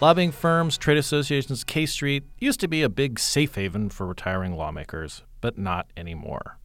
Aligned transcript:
Lobbying 0.00 0.30
firms, 0.30 0.78
trade 0.78 0.96
associations, 0.96 1.64
K 1.64 1.84
Street 1.84 2.22
used 2.38 2.60
to 2.60 2.68
be 2.68 2.82
a 2.82 2.88
big 2.88 3.18
safe 3.18 3.56
haven 3.56 3.90
for 3.90 4.06
retiring 4.06 4.54
lawmakers, 4.56 5.24
but 5.40 5.58
not 5.58 5.88
anymore. 5.96 6.56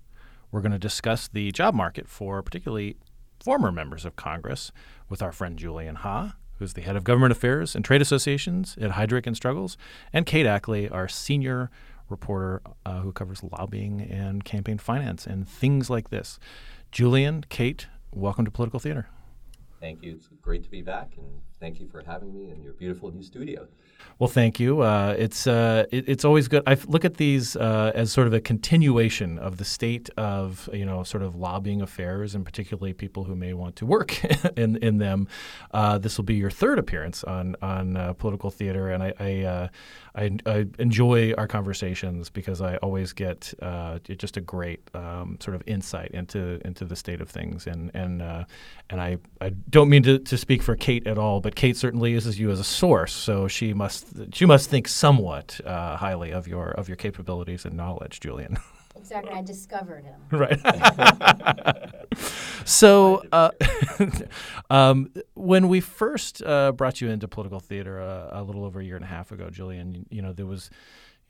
We're 0.51 0.61
going 0.61 0.71
to 0.71 0.77
discuss 0.77 1.29
the 1.29 1.51
job 1.51 1.73
market 1.73 2.07
for 2.07 2.43
particularly 2.43 2.95
former 3.43 3.71
members 3.71 4.05
of 4.05 4.15
Congress 4.15 4.71
with 5.09 5.23
our 5.23 5.31
friend 5.31 5.57
Julian 5.57 5.95
Ha, 5.95 6.35
who's 6.59 6.73
the 6.73 6.81
head 6.81 6.95
of 6.95 7.03
government 7.03 7.31
affairs 7.31 7.75
and 7.75 7.83
trade 7.83 8.03
associations 8.03 8.77
at 8.79 8.91
Heidrick 8.91 9.25
and 9.25 9.35
Struggles, 9.35 9.77
and 10.13 10.27
Kate 10.27 10.45
Ackley, 10.45 10.87
our 10.87 11.07
senior 11.07 11.71
reporter 12.09 12.61
uh, 12.85 12.99
who 12.99 13.11
covers 13.11 13.41
lobbying 13.43 13.99
and 13.99 14.45
campaign 14.45 14.77
finance 14.77 15.25
and 15.25 15.49
things 15.49 15.89
like 15.89 16.11
this. 16.11 16.37
Julian, 16.91 17.45
Kate, 17.49 17.87
welcome 18.11 18.45
to 18.45 18.51
Political 18.51 18.79
Theater. 18.79 19.07
Thank 19.83 20.01
you. 20.01 20.13
It's 20.13 20.29
great 20.41 20.63
to 20.63 20.69
be 20.69 20.81
back 20.81 21.11
and 21.17 21.41
thank 21.59 21.79
you 21.81 21.87
for 21.87 22.01
having 22.05 22.33
me 22.33 22.51
in 22.51 22.61
your 22.61 22.71
beautiful 22.71 23.11
new 23.11 23.21
studio. 23.21 23.67
Well, 24.19 24.27
thank 24.27 24.59
you. 24.59 24.81
Uh, 24.81 25.15
it's 25.17 25.47
uh, 25.47 25.85
it, 25.91 26.07
it's 26.07 26.25
always 26.25 26.47
good. 26.47 26.63
I 26.67 26.77
look 26.87 27.05
at 27.05 27.15
these 27.15 27.55
uh, 27.55 27.91
as 27.95 28.11
sort 28.11 28.27
of 28.27 28.33
a 28.33 28.41
continuation 28.41 29.39
of 29.39 29.57
the 29.57 29.65
state 29.65 30.09
of 30.17 30.69
you 30.73 30.85
know 30.85 31.03
sort 31.03 31.23
of 31.23 31.35
lobbying 31.35 31.81
affairs, 31.81 32.35
and 32.35 32.45
particularly 32.45 32.93
people 32.93 33.23
who 33.23 33.35
may 33.35 33.53
want 33.53 33.75
to 33.77 33.85
work 33.85 34.23
in 34.57 34.75
in 34.77 34.97
them. 34.97 35.27
Uh, 35.73 35.97
this 35.97 36.17
will 36.17 36.25
be 36.25 36.35
your 36.35 36.51
third 36.51 36.79
appearance 36.79 37.23
on 37.23 37.55
on 37.61 37.95
uh, 37.97 38.13
political 38.13 38.51
theater, 38.51 38.89
and 38.89 39.01
I 39.01 39.13
I, 39.19 39.41
uh, 39.41 39.67
I, 40.15 40.37
I 40.45 40.65
enjoy 40.79 41.33
our 41.33 41.47
conversations 41.47 42.29
because 42.29 42.61
I 42.61 42.75
always 42.77 43.13
get 43.13 43.53
just 44.07 44.37
a 44.37 44.41
great 44.41 44.81
um, 44.93 45.37
sort 45.39 45.55
of 45.55 45.63
insight 45.65 46.11
into 46.11 46.59
into 46.65 46.83
the 46.85 46.95
state 46.95 47.21
of 47.21 47.29
things, 47.29 47.67
and 47.67 47.89
and 47.93 48.21
and 48.89 49.01
I, 49.01 49.17
I 49.41 49.49
don't 49.73 49.89
mean 49.89 50.03
to, 50.03 50.19
to 50.19 50.37
speak 50.37 50.61
for 50.61 50.75
Kate 50.75 51.07
at 51.07 51.17
all, 51.17 51.41
but 51.41 51.55
Kate 51.55 51.75
certainly 51.75 52.11
uses 52.11 52.39
you 52.39 52.51
as 52.51 52.59
a 52.59 52.63
source, 52.63 53.11
so 53.11 53.47
she 53.47 53.73
must 53.73 53.93
must 54.15 54.41
you 54.41 54.47
must 54.47 54.69
think 54.69 54.87
somewhat 54.87 55.59
uh, 55.65 55.97
highly 55.97 56.31
of 56.31 56.47
your 56.47 56.71
of 56.71 56.87
your 56.87 56.95
capabilities 56.95 57.65
and 57.65 57.75
knowledge, 57.75 58.19
Julian. 58.19 58.57
Exactly, 58.95 59.31
I 59.31 59.41
discovered 59.41 60.05
him. 60.05 60.21
right. 60.31 60.59
so, 62.63 63.23
uh, 63.31 63.49
um, 64.69 65.11
when 65.33 65.67
we 65.67 65.81
first 65.81 66.43
uh, 66.43 66.71
brought 66.71 67.01
you 67.01 67.09
into 67.09 67.27
political 67.27 67.59
theater 67.59 67.99
uh, 67.99 68.29
a 68.39 68.43
little 68.43 68.63
over 68.63 68.79
a 68.79 68.83
year 68.83 68.95
and 68.95 69.03
a 69.03 69.07
half 69.07 69.31
ago, 69.31 69.49
Julian, 69.49 70.05
you 70.11 70.21
know 70.21 70.31
there 70.31 70.45
was 70.45 70.69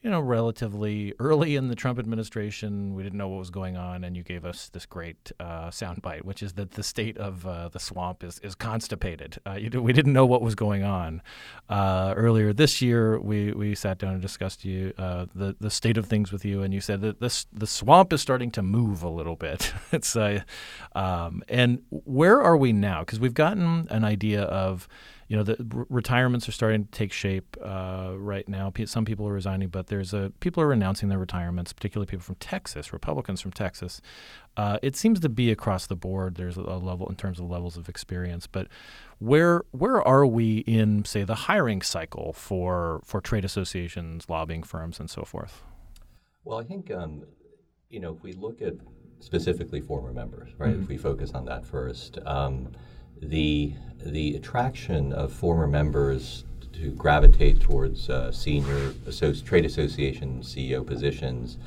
you 0.04 0.10
know, 0.10 0.20
relatively 0.20 1.14
early 1.18 1.56
in 1.56 1.70
the 1.70 1.76
Trump 1.76 1.98
administration. 1.98 2.94
We 2.94 3.04
didn't 3.04 3.18
know 3.18 3.30
what 3.30 3.40
was 3.40 3.50
going 3.50 3.78
on, 3.78 4.04
and 4.04 4.18
you 4.18 4.24
gave 4.24 4.44
us 4.44 4.68
this 4.68 4.86
great 4.86 5.32
uh, 5.40 5.70
soundbite, 5.70 6.26
which 6.26 6.44
is 6.44 6.54
that 6.54 6.72
the 6.72 6.84
state 6.84 7.18
of 7.18 7.48
uh, 7.48 7.70
the 7.70 7.80
swamp 7.80 8.22
is, 8.22 8.38
is 8.40 8.54
constipated. 8.54 9.40
Uh, 9.48 9.54
you, 9.54 9.82
we 9.82 9.94
didn't 9.94 10.12
know 10.12 10.26
what 10.26 10.42
was 10.42 10.56
going 10.56 10.84
on. 10.84 11.22
Uh, 11.70 12.14
earlier 12.18 12.52
this 12.52 12.82
year, 12.82 13.18
we, 13.18 13.54
we 13.54 13.74
sat 13.74 13.98
down 13.98 14.12
and 14.12 14.22
discussed 14.22 14.66
you 14.66 14.94
uh, 14.98 15.26
the 15.34 15.56
the 15.62 15.70
state 15.70 15.98
of 15.98 16.08
things 16.08 16.34
with 16.34 16.44
you, 16.44 16.62
and 16.62 16.74
you 16.74 16.82
said 16.82 17.00
that 17.00 17.22
this 17.22 17.46
the 17.54 17.68
swamp 17.68 18.12
is 18.12 18.22
starting 18.22 18.52
to 18.52 18.62
move 18.62 19.04
a 19.04 19.10
little 19.10 19.38
bit. 19.38 19.74
it's 19.94 20.18
uh, 20.18 20.42
um, 20.96 21.44
and 21.48 21.82
where 21.90 22.42
are 22.42 22.58
we 22.58 22.74
now? 22.74 23.00
Because 23.00 23.22
we've 23.22 23.34
gotten 23.34 23.88
an 23.90 24.04
idea 24.04 24.44
of 24.44 24.90
you 25.34 25.38
know, 25.38 25.44
the 25.44 25.58
r- 25.76 25.88
retirements 25.90 26.48
are 26.48 26.52
starting 26.52 26.86
to 26.86 26.92
take 26.92 27.12
shape 27.12 27.58
uh, 27.60 28.12
right 28.16 28.48
now. 28.48 28.70
P- 28.70 28.86
some 28.86 29.04
people 29.04 29.28
are 29.28 29.34
resigning, 29.34 29.68
but 29.68 29.88
there's 29.88 30.14
a 30.14 30.32
people 30.42 30.62
are 30.62 30.72
announcing 30.72 31.10
their 31.10 31.18
retirements, 31.18 31.74
particularly 31.74 32.06
people 32.06 32.22
from 32.22 32.36
Texas, 32.36 32.94
Republicans 32.94 33.42
from 33.42 33.52
Texas. 33.52 34.00
Uh, 34.58 34.78
it 34.84 34.96
seems 34.96 35.20
to 35.22 35.30
be 35.30 35.50
across 35.50 35.88
the 35.88 35.96
board. 35.96 36.36
There's 36.36 36.56
a 36.56 36.62
level 36.62 37.10
in 37.10 37.16
terms 37.16 37.40
of 37.40 37.50
levels 37.50 37.78
of 37.78 37.90
experience, 37.90 38.46
but 38.46 38.68
where 39.18 39.64
where 39.72 40.08
are 40.08 40.24
we 40.24 40.60
in, 40.68 41.04
say, 41.04 41.24
the 41.24 41.34
hiring 41.34 41.82
cycle 41.82 42.34
for 42.34 43.02
for 43.04 43.20
trade 43.20 43.44
associations, 43.44 44.30
lobbying 44.30 44.62
firms, 44.62 45.00
and 45.00 45.10
so 45.10 45.24
forth? 45.24 45.64
Well, 46.44 46.60
I 46.60 46.64
think 46.64 46.92
um, 46.92 47.24
you 47.90 48.00
know 48.00 48.14
if 48.14 48.22
we 48.22 48.34
look 48.34 48.62
at 48.62 48.76
specifically 49.20 49.82
former 49.82 50.14
members, 50.14 50.52
right? 50.60 50.74
Mm-hmm. 50.74 50.84
If 50.84 50.90
we 50.90 50.98
focus 50.98 51.32
on 51.32 51.46
that 51.46 51.66
first. 51.66 52.20
Um, 52.24 52.74
the 53.30 53.74
the 54.06 54.36
attraction 54.36 55.14
of 55.14 55.32
former 55.32 55.68
members 55.68 56.44
to 56.74 56.92
gravitate 56.92 57.62
towards 57.62 58.10
uh, 58.10 58.32
senior 58.32 58.94
trade 59.46 59.66
association 59.66 60.42
CEO 60.42 60.86
positions 60.86 61.58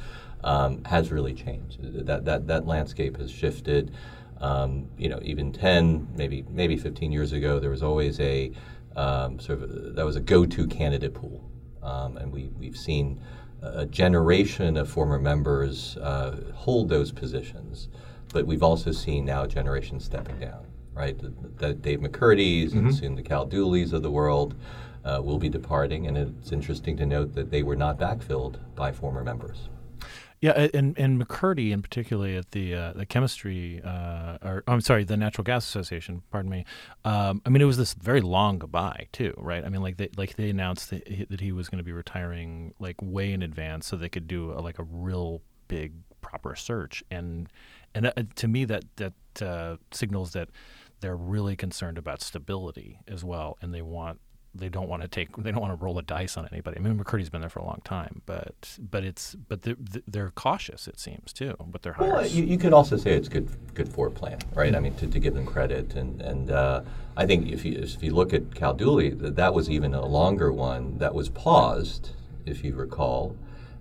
um, 0.45 0.85
has 0.85 1.11
really 1.11 1.33
changed. 1.33 1.79
That, 2.07 2.25
that 2.25 2.47
that 2.47 2.67
landscape 2.67 3.17
has 3.17 3.31
shifted. 3.31 3.95
Um, 4.41 4.89
you 4.99 5.09
know, 5.09 5.19
even 5.23 5.53
ten, 5.53 6.09
maybe 6.15 6.45
maybe 6.51 6.77
fifteen 6.77 7.11
years 7.11 7.33
ago, 7.33 7.59
there 7.59 7.71
was 7.71 7.83
always 7.83 8.21
a 8.21 8.53
um, 8.95 9.39
sort 9.41 9.63
of 9.63 9.95
that 9.95 10.05
was 10.05 10.17
a 10.17 10.21
go-to 10.21 10.67
candidate 10.67 11.15
pool, 11.15 11.43
um, 11.83 12.17
and 12.19 12.31
we 12.31 12.51
we've 12.59 12.77
seen 12.77 13.21
a 13.63 13.87
generation 13.87 14.77
of 14.77 14.89
former 14.89 15.19
members 15.19 15.97
uh, 15.97 16.37
hold 16.55 16.91
those 16.91 17.11
positions, 17.11 17.89
but 18.33 18.47
we've 18.47 18.63
also 18.63 18.93
seen 18.93 19.25
now 19.25 19.45
a 19.45 19.49
generation 19.49 19.99
stepping 19.99 20.39
down 20.39 20.67
right? 20.97 21.19
The, 21.19 21.33
the 21.59 21.75
Dave 21.75 22.01
McCurdy's 22.01 22.73
mm-hmm. 22.73 22.87
and 22.87 22.95
soon 22.95 23.15
the 23.15 23.23
Cal 23.23 23.47
Dooleys 23.47 23.93
of 23.93 24.03
the 24.03 24.11
world 24.11 24.55
uh, 25.05 25.21
will 25.23 25.39
be 25.39 25.49
departing, 25.49 26.07
and 26.07 26.17
it's 26.17 26.51
interesting 26.51 26.97
to 26.97 27.07
note 27.07 27.35
that 27.35 27.51
they 27.51 27.63
were 27.63 27.77
not 27.77 27.99
backfilled 27.99 28.59
by 28.75 28.91
former 28.91 29.23
members. 29.23 29.69
Yeah, 30.41 30.69
and 30.75 30.99
and 30.99 31.21
McCurdy, 31.21 31.71
in 31.71 31.81
particularly 31.81 32.37
at 32.37 32.51
the 32.51 32.75
uh, 32.75 32.93
the 32.93 33.07
chemistry, 33.07 33.81
uh, 33.83 34.37
or 34.43 34.65
I'm 34.69 34.83
sorry, 34.83 35.05
the 35.05 35.17
Natural 35.17 35.45
Gas 35.45 35.67
Association. 35.67 36.23
Pardon 36.31 36.51
me. 36.51 36.67
Um, 37.05 37.41
I 37.47 37.49
mean, 37.49 37.63
it 37.63 37.65
was 37.65 37.79
this 37.79 37.95
very 37.95 38.21
long 38.21 38.59
goodbye 38.59 39.09
too, 39.13 39.33
right? 39.39 39.65
I 39.65 39.71
mean, 39.71 39.81
like 39.81 39.97
they 39.97 40.11
like 40.17 40.37
they 40.37 40.51
announced 40.51 40.91
that 40.91 41.09
he, 41.09 41.25
that 41.25 41.41
he 41.41 41.53
was 41.53 41.71
going 41.71 41.79
to 41.79 41.85
be 41.85 41.93
retiring 41.93 42.75
like 42.79 42.97
way 43.01 43.33
in 43.33 43.43
advance, 43.43 43.87
so 43.87 43.97
they 43.97 44.11
could 44.11 44.29
do 44.29 44.53
a, 44.53 44.61
like 44.61 44.79
a 44.79 44.85
real 44.85 45.41
big 45.69 45.95
proper 46.21 46.55
search. 46.55 47.03
And 47.11 47.49
and 47.95 48.07
uh, 48.07 48.13
to 48.35 48.47
me, 48.47 48.67
that 48.67 48.85
that 48.97 49.15
uh, 49.41 49.77
signals 49.91 50.33
that 50.33 50.51
they're 51.07 51.15
really 51.15 51.55
concerned 51.55 51.99
about 51.99 52.21
stability 52.21 52.99
as 53.07 53.23
well, 53.23 53.57
and 53.63 53.73
they 53.73 53.81
want 53.81 54.19
they 54.53 54.69
don't 54.69 54.89
want 54.89 55.03
to 55.03 55.09
take 55.09 55.37
they 55.37 55.53
don't 55.53 55.61
want 55.61 55.79
to 55.79 55.85
roll 55.85 55.97
a 56.01 56.03
dice 56.03 56.37
on 56.37 56.49
anybody. 56.51 56.79
I 56.79 56.81
mean, 56.81 56.99
McCurdy's 56.99 57.31
been 57.31 57.43
there 57.43 57.49
for 57.49 57.61
a 57.61 57.65
long 57.65 57.81
time, 57.85 58.23
but 58.27 58.77
but 58.77 59.05
it's 59.05 59.37
but 59.37 59.63
they're, 59.63 59.77
they're 60.09 60.31
cautious 60.31 60.89
it 60.89 60.99
seems 60.99 61.33
too. 61.33 61.55
But 61.65 61.83
they're 61.83 61.95
well, 61.97 62.27
you, 62.27 62.43
you, 62.43 62.59
could 62.59 62.73
also 62.73 62.97
say 62.97 63.13
it's 63.13 63.29
good 63.29 63.49
good 63.75 63.89
foreplan, 63.89 64.43
right? 64.57 64.73
Mm-hmm. 64.73 64.75
I 64.75 64.81
mean, 64.81 64.97
to, 64.97 65.07
to 65.07 65.21
give 65.21 65.35
them 65.35 65.47
credit, 65.47 65.95
and 65.95 66.21
and 66.21 66.51
uh, 66.51 66.83
I 67.17 67.25
think 67.25 67.53
if 67.53 67.65
you 67.65 67.79
if 67.79 68.03
you 68.03 68.13
look 68.13 68.35
at 68.35 68.53
Cal 68.57 68.75
Dooley, 68.75 69.11
that, 69.11 69.37
that 69.37 69.55
was 69.55 69.71
even 69.71 69.95
a 69.95 70.05
longer 70.05 70.53
one 70.53 70.99
that 70.99 71.15
was 71.15 71.29
paused, 71.29 72.11
if 72.47 72.65
you 72.65 72.75
recall. 72.75 73.37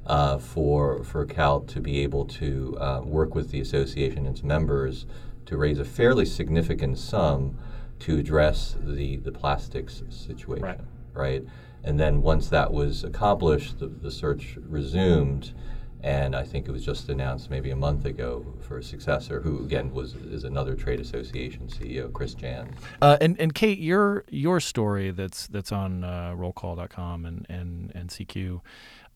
Uh, 0.06 0.38
for 0.38 1.04
for 1.04 1.26
Cal 1.26 1.62
to 1.62 1.80
be 1.80 2.02
able 2.02 2.26
to 2.26 2.78
uh, 2.80 3.02
work 3.04 3.34
with 3.34 3.50
the 3.50 3.60
association 3.60 4.20
and 4.20 4.28
its 4.28 4.44
members 4.44 5.08
to 5.46 5.58
raise 5.58 5.80
a 5.80 5.86
fairly 5.86 6.26
significant 6.26 6.98
sum 6.98 7.58
to 8.00 8.18
address 8.18 8.76
the, 8.80 9.18
the 9.18 9.32
plastics 9.32 10.04
situation, 10.10 10.64
right. 10.64 10.80
right? 11.14 11.44
And 11.84 12.00
then 12.00 12.22
once 12.22 12.50
that 12.50 12.74
was 12.74 13.04
accomplished, 13.04 13.80
the, 13.80 13.88
the 13.88 14.12
search 14.12 14.58
resumed, 14.68 15.54
and 16.02 16.36
I 16.36 16.44
think 16.44 16.68
it 16.68 16.72
was 16.72 16.84
just 16.84 17.10
announced 17.10 17.50
maybe 17.50 17.70
a 17.70 17.76
month 17.76 18.06
ago 18.06 18.46
for 18.62 18.80
a 18.80 18.84
successor, 18.84 19.42
who 19.42 19.64
again 19.64 19.94
was 19.94 20.16
is 20.16 20.44
another 20.44 20.76
trade 20.76 21.00
association 21.00 21.68
CEO, 21.68 22.12
Chris 22.12 22.34
Jahn. 22.34 22.74
Uh, 23.02 23.18
and 23.22 23.40
and 23.40 23.54
Kate, 23.54 23.80
your 23.80 24.24
your 24.30 24.60
story 24.60 25.12
that's 25.12 25.48
that's 25.48 25.72
on 25.72 26.04
uh, 26.04 26.34
rollcall.com 26.36 27.26
and 27.26 27.46
and 27.50 27.92
and 27.96 28.10
CQ 28.10 28.62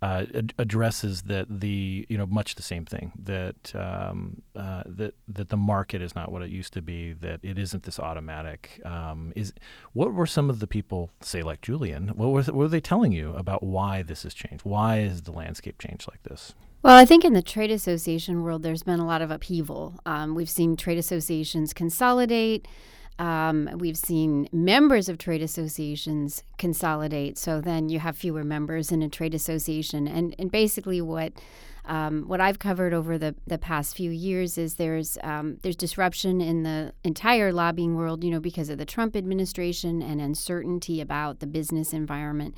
uh, 0.01 0.25
ad- 0.33 0.53
addresses 0.57 1.23
that 1.23 1.47
the 1.49 2.05
you 2.09 2.17
know 2.17 2.25
much 2.25 2.55
the 2.55 2.61
same 2.61 2.85
thing 2.85 3.11
that 3.21 3.75
um, 3.75 4.41
uh, 4.55 4.83
that 4.85 5.13
that 5.27 5.49
the 5.49 5.57
market 5.57 6.01
is 6.01 6.15
not 6.15 6.31
what 6.31 6.41
it 6.41 6.49
used 6.49 6.73
to 6.73 6.81
be 6.81 7.13
that 7.13 7.39
it 7.43 7.59
isn't 7.59 7.83
this 7.83 7.99
automatic 7.99 8.81
um, 8.85 9.33
is 9.35 9.53
what 9.93 10.13
were 10.13 10.25
some 10.25 10.49
of 10.49 10.59
the 10.59 10.67
people 10.67 11.09
say 11.21 11.41
like 11.41 11.61
Julian 11.61 12.09
what 12.09 12.29
were, 12.29 12.43
what 12.43 12.53
were 12.55 12.67
they 12.67 12.79
telling 12.79 13.11
you 13.11 13.33
about 13.33 13.61
why 13.61 14.01
this 14.01 14.23
has 14.23 14.33
changed 14.33 14.63
why 14.63 14.97
has 14.97 15.23
the 15.23 15.31
landscape 15.31 15.77
changed 15.79 16.07
like 16.09 16.23
this 16.23 16.53
well, 16.81 16.95
I 16.95 17.03
think 17.03 17.25
in 17.25 17.33
the 17.33 17.41
trade 17.41 17.71
association 17.71 18.41
world, 18.41 18.63
there's 18.63 18.83
been 18.83 19.01
a 19.01 19.05
lot 19.05 19.21
of 19.21 19.31
upheaval. 19.31 19.99
Um, 20.05 20.33
we've 20.33 20.49
seen 20.49 20.77
trade 20.77 20.97
associations 20.97 21.73
consolidate. 21.73 22.69
Um, 23.19 23.69
we've 23.75 23.97
seen 23.97 24.47
members 24.51 25.09
of 25.09 25.17
trade 25.17 25.41
associations 25.41 26.43
consolidate, 26.57 27.37
so 27.37 27.59
then 27.59 27.89
you 27.89 27.99
have 27.99 28.17
fewer 28.17 28.45
members 28.45 28.91
in 28.91 29.01
a 29.01 29.09
trade 29.09 29.35
association. 29.35 30.07
And, 30.07 30.33
and 30.39 30.49
basically, 30.49 31.01
what 31.01 31.33
um, 31.85 32.25
what 32.27 32.39
I've 32.39 32.59
covered 32.59 32.93
over 32.93 33.17
the, 33.17 33.35
the 33.47 33.57
past 33.57 33.95
few 33.95 34.11
years 34.11 34.57
is 34.57 34.75
there's 34.75 35.17
um, 35.23 35.57
there's 35.63 35.75
disruption 35.75 36.39
in 36.39 36.63
the 36.63 36.93
entire 37.03 37.51
lobbying 37.51 37.95
world, 37.95 38.23
you 38.23 38.31
know, 38.31 38.39
because 38.39 38.69
of 38.69 38.77
the 38.77 38.85
Trump 38.85 39.15
administration 39.15 40.01
and 40.01 40.21
uncertainty 40.21 41.01
about 41.01 41.39
the 41.39 41.47
business 41.47 41.91
environment. 41.91 42.55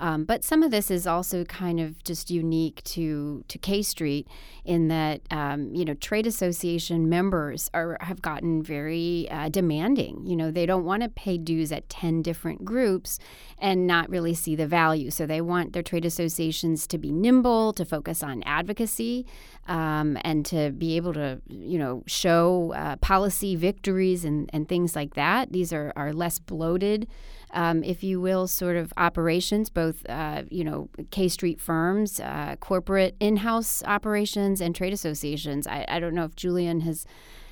Um, 0.00 0.24
but 0.24 0.42
some 0.42 0.62
of 0.62 0.70
this 0.70 0.90
is 0.90 1.06
also 1.06 1.44
kind 1.44 1.78
of 1.78 2.02
just 2.02 2.30
unique 2.30 2.82
to 2.84 3.44
to 3.48 3.58
K 3.58 3.82
Street 3.82 4.26
in 4.64 4.88
that 4.88 5.20
um, 5.30 5.74
you 5.74 5.84
know 5.84 5.94
trade 5.94 6.26
association 6.26 7.08
members 7.08 7.70
are 7.74 7.98
have 8.00 8.22
gotten 8.22 8.62
very 8.62 9.28
uh, 9.30 9.50
demanding. 9.50 10.26
You 10.26 10.36
know 10.36 10.50
they 10.50 10.66
don't 10.66 10.84
want 10.84 11.02
to 11.02 11.08
pay 11.10 11.36
dues 11.36 11.70
at 11.70 11.88
ten 11.90 12.22
different 12.22 12.64
groups 12.64 13.18
and 13.58 13.86
not 13.86 14.08
really 14.08 14.34
see 14.34 14.56
the 14.56 14.66
value. 14.66 15.10
So 15.10 15.26
they 15.26 15.42
want 15.42 15.74
their 15.74 15.82
trade 15.82 16.06
associations 16.06 16.86
to 16.88 16.98
be 16.98 17.12
nimble, 17.12 17.74
to 17.74 17.84
focus 17.84 18.22
on 18.22 18.42
advocacy, 18.44 19.26
um, 19.68 20.16
and 20.22 20.46
to 20.46 20.70
be 20.70 20.96
able 20.96 21.12
to 21.12 21.42
you 21.46 21.78
know 21.78 22.02
show 22.06 22.72
uh, 22.74 22.96
policy 22.96 23.54
victories 23.54 24.24
and, 24.24 24.48
and 24.54 24.66
things 24.66 24.96
like 24.96 25.14
that. 25.14 25.52
These 25.52 25.74
are 25.74 25.92
are 25.94 26.14
less 26.14 26.38
bloated 26.38 27.06
um, 27.52 27.82
if 27.82 28.02
you 28.02 28.20
will, 28.20 28.46
sort 28.46 28.76
of 28.76 28.92
operations, 28.96 29.70
both 29.70 30.08
uh, 30.08 30.42
you 30.50 30.64
know 30.64 30.88
K 31.10 31.28
Street 31.28 31.60
firms, 31.60 32.20
uh, 32.20 32.56
corporate 32.60 33.16
in-house 33.20 33.82
operations, 33.84 34.60
and 34.60 34.74
trade 34.74 34.92
associations. 34.92 35.66
I, 35.66 35.84
I 35.88 36.00
don't 36.00 36.14
know 36.14 36.24
if 36.24 36.36
Julian 36.36 36.80
has 36.80 37.06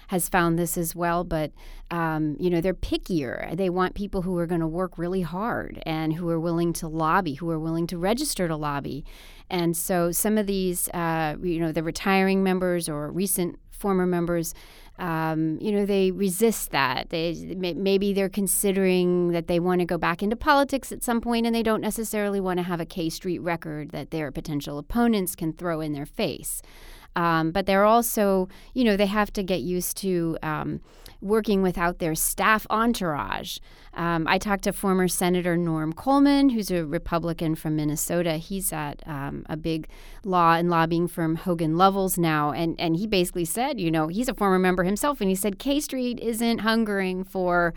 has 0.09 0.27
found 0.29 0.59
this 0.59 0.79
as 0.79 0.95
well, 0.95 1.23
but 1.23 1.53
um, 1.91 2.37
you 2.39 2.49
know 2.51 2.61
they're 2.61 2.75
pickier. 2.75 3.57
They 3.57 3.71
want 3.71 3.95
people 3.95 4.23
who 4.23 4.37
are 4.39 4.47
going 4.47 4.61
to 4.61 4.67
work 4.67 4.99
really 4.99 5.23
hard 5.23 5.83
and 5.85 6.15
who 6.15 6.29
are 6.31 6.41
willing 6.41 6.73
to 6.75 6.89
lobby, 6.89 7.35
who 7.35 7.51
are 7.51 7.59
willing 7.59 7.87
to 7.89 7.99
register 7.99 8.49
to 8.49 8.57
lobby. 8.57 9.05
And 9.51 9.77
so 9.77 10.13
some 10.13 10.37
of 10.37 10.47
these, 10.47 10.89
uh, 10.91 11.37
you 11.43 11.59
know, 11.59 11.73
the 11.73 11.83
retiring 11.83 12.43
members 12.43 12.89
or 12.89 13.11
recent 13.11 13.59
former 13.79 14.07
members 14.07 14.55
um, 14.99 15.59
you 15.61 15.71
know, 15.71 15.87
they 15.87 16.11
resist 16.11 16.73
that. 16.73 17.11
They 17.11 17.35
maybe 17.57 18.13
they're 18.13 18.29
considering 18.29 19.31
that 19.31 19.47
they 19.47 19.61
want 19.61 19.81
to 19.81 19.85
go 19.85 19.97
back 19.97 20.23
into 20.23 20.35
politics 20.35 20.91
at 20.91 21.05
some 21.05 21.21
point, 21.21 21.47
and 21.47 21.55
they 21.55 21.63
don't 21.63 21.81
necessarily 21.81 22.41
want 22.41 22.59
to 22.59 22.65
have 22.65 22.81
a 22.81 22.87
K 22.87 23.09
Street 23.09 23.39
record 23.39 23.91
that 23.91 24.11
their 24.11 24.33
potential 24.33 24.77
opponents 24.77 25.37
can 25.37 25.53
throw 25.53 25.81
in 25.81 25.93
their 25.93 26.07
face. 26.07 26.63
Um, 27.15 27.53
but 27.53 27.67
they're 27.67 27.85
also, 27.85 28.49
you 28.75 28.85
know, 28.85 28.97
they 28.97 29.07
have 29.07 29.33
to 29.35 29.43
get 29.43 29.61
used 29.61 29.97
to 29.99 30.37
um, 30.43 30.81
working 31.21 31.63
without 31.63 31.99
their 31.99 32.15
staff 32.15 32.67
entourage. 32.71 33.59
Um, 33.95 34.27
I 34.29 34.39
talked 34.39 34.65
to 34.65 34.73
former 34.73 35.09
Senator 35.09 35.57
Norm 35.57 35.93
Coleman, 35.93 36.51
who's 36.51 36.71
a 36.71 36.85
Republican 36.85 37.55
from 37.55 37.77
Minnesota. 37.77 38.35
He's 38.35 38.73
at 38.73 39.03
um, 39.07 39.45
a 39.49 39.57
big 39.57 39.89
law 40.25 40.55
and 40.55 40.71
lobbying 40.71 41.09
firm, 41.09 41.37
Hogan 41.37 41.75
Lovells, 41.75 42.19
now, 42.19 42.53
and 42.53 42.79
and 42.79 42.97
he 42.97 43.07
basically 43.07 43.45
said, 43.45 43.81
you 43.81 43.91
know, 43.91 44.09
he's 44.09 44.29
a 44.29 44.35
former 44.35 44.59
member 44.59 44.85
himself, 44.85 45.21
and 45.21 45.29
he 45.29 45.35
said 45.35 45.59
K 45.59 45.81
Street 45.81 46.21
isn't 46.21 46.59
hungering 46.59 47.25
for 47.25 47.75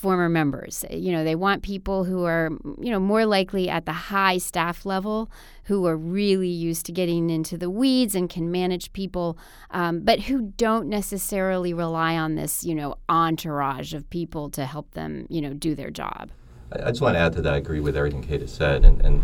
former 0.00 0.30
members. 0.30 0.84
You 0.90 1.12
know, 1.12 1.24
they 1.24 1.34
want 1.34 1.62
people 1.62 2.04
who 2.04 2.24
are, 2.24 2.50
you 2.80 2.90
know, 2.90 2.98
more 2.98 3.26
likely 3.26 3.68
at 3.68 3.84
the 3.84 3.92
high 3.92 4.38
staff 4.38 4.86
level, 4.86 5.30
who 5.64 5.86
are 5.86 5.96
really 5.96 6.48
used 6.48 6.86
to 6.86 6.92
getting 6.92 7.28
into 7.28 7.58
the 7.58 7.68
weeds 7.68 8.14
and 8.14 8.30
can 8.30 8.50
manage 8.50 8.94
people, 8.94 9.36
um, 9.70 10.00
but 10.00 10.20
who 10.20 10.52
don't 10.56 10.88
necessarily 10.88 11.74
rely 11.74 12.16
on 12.16 12.34
this, 12.34 12.64
you 12.64 12.74
know, 12.74 12.94
entourage 13.10 13.92
of 13.92 14.08
people 14.08 14.48
to 14.50 14.64
help 14.64 14.90
them, 14.92 15.26
you 15.28 15.42
know, 15.42 15.52
do 15.52 15.74
their 15.74 15.90
job. 15.90 16.30
I 16.72 16.88
just 16.90 17.02
want 17.02 17.16
to 17.16 17.18
add 17.18 17.34
to 17.34 17.42
that. 17.42 17.52
I 17.52 17.56
agree 17.58 17.80
with 17.80 17.96
everything 17.96 18.22
Kate 18.22 18.40
has 18.40 18.52
said, 18.52 18.84
and, 18.84 19.02
and 19.02 19.22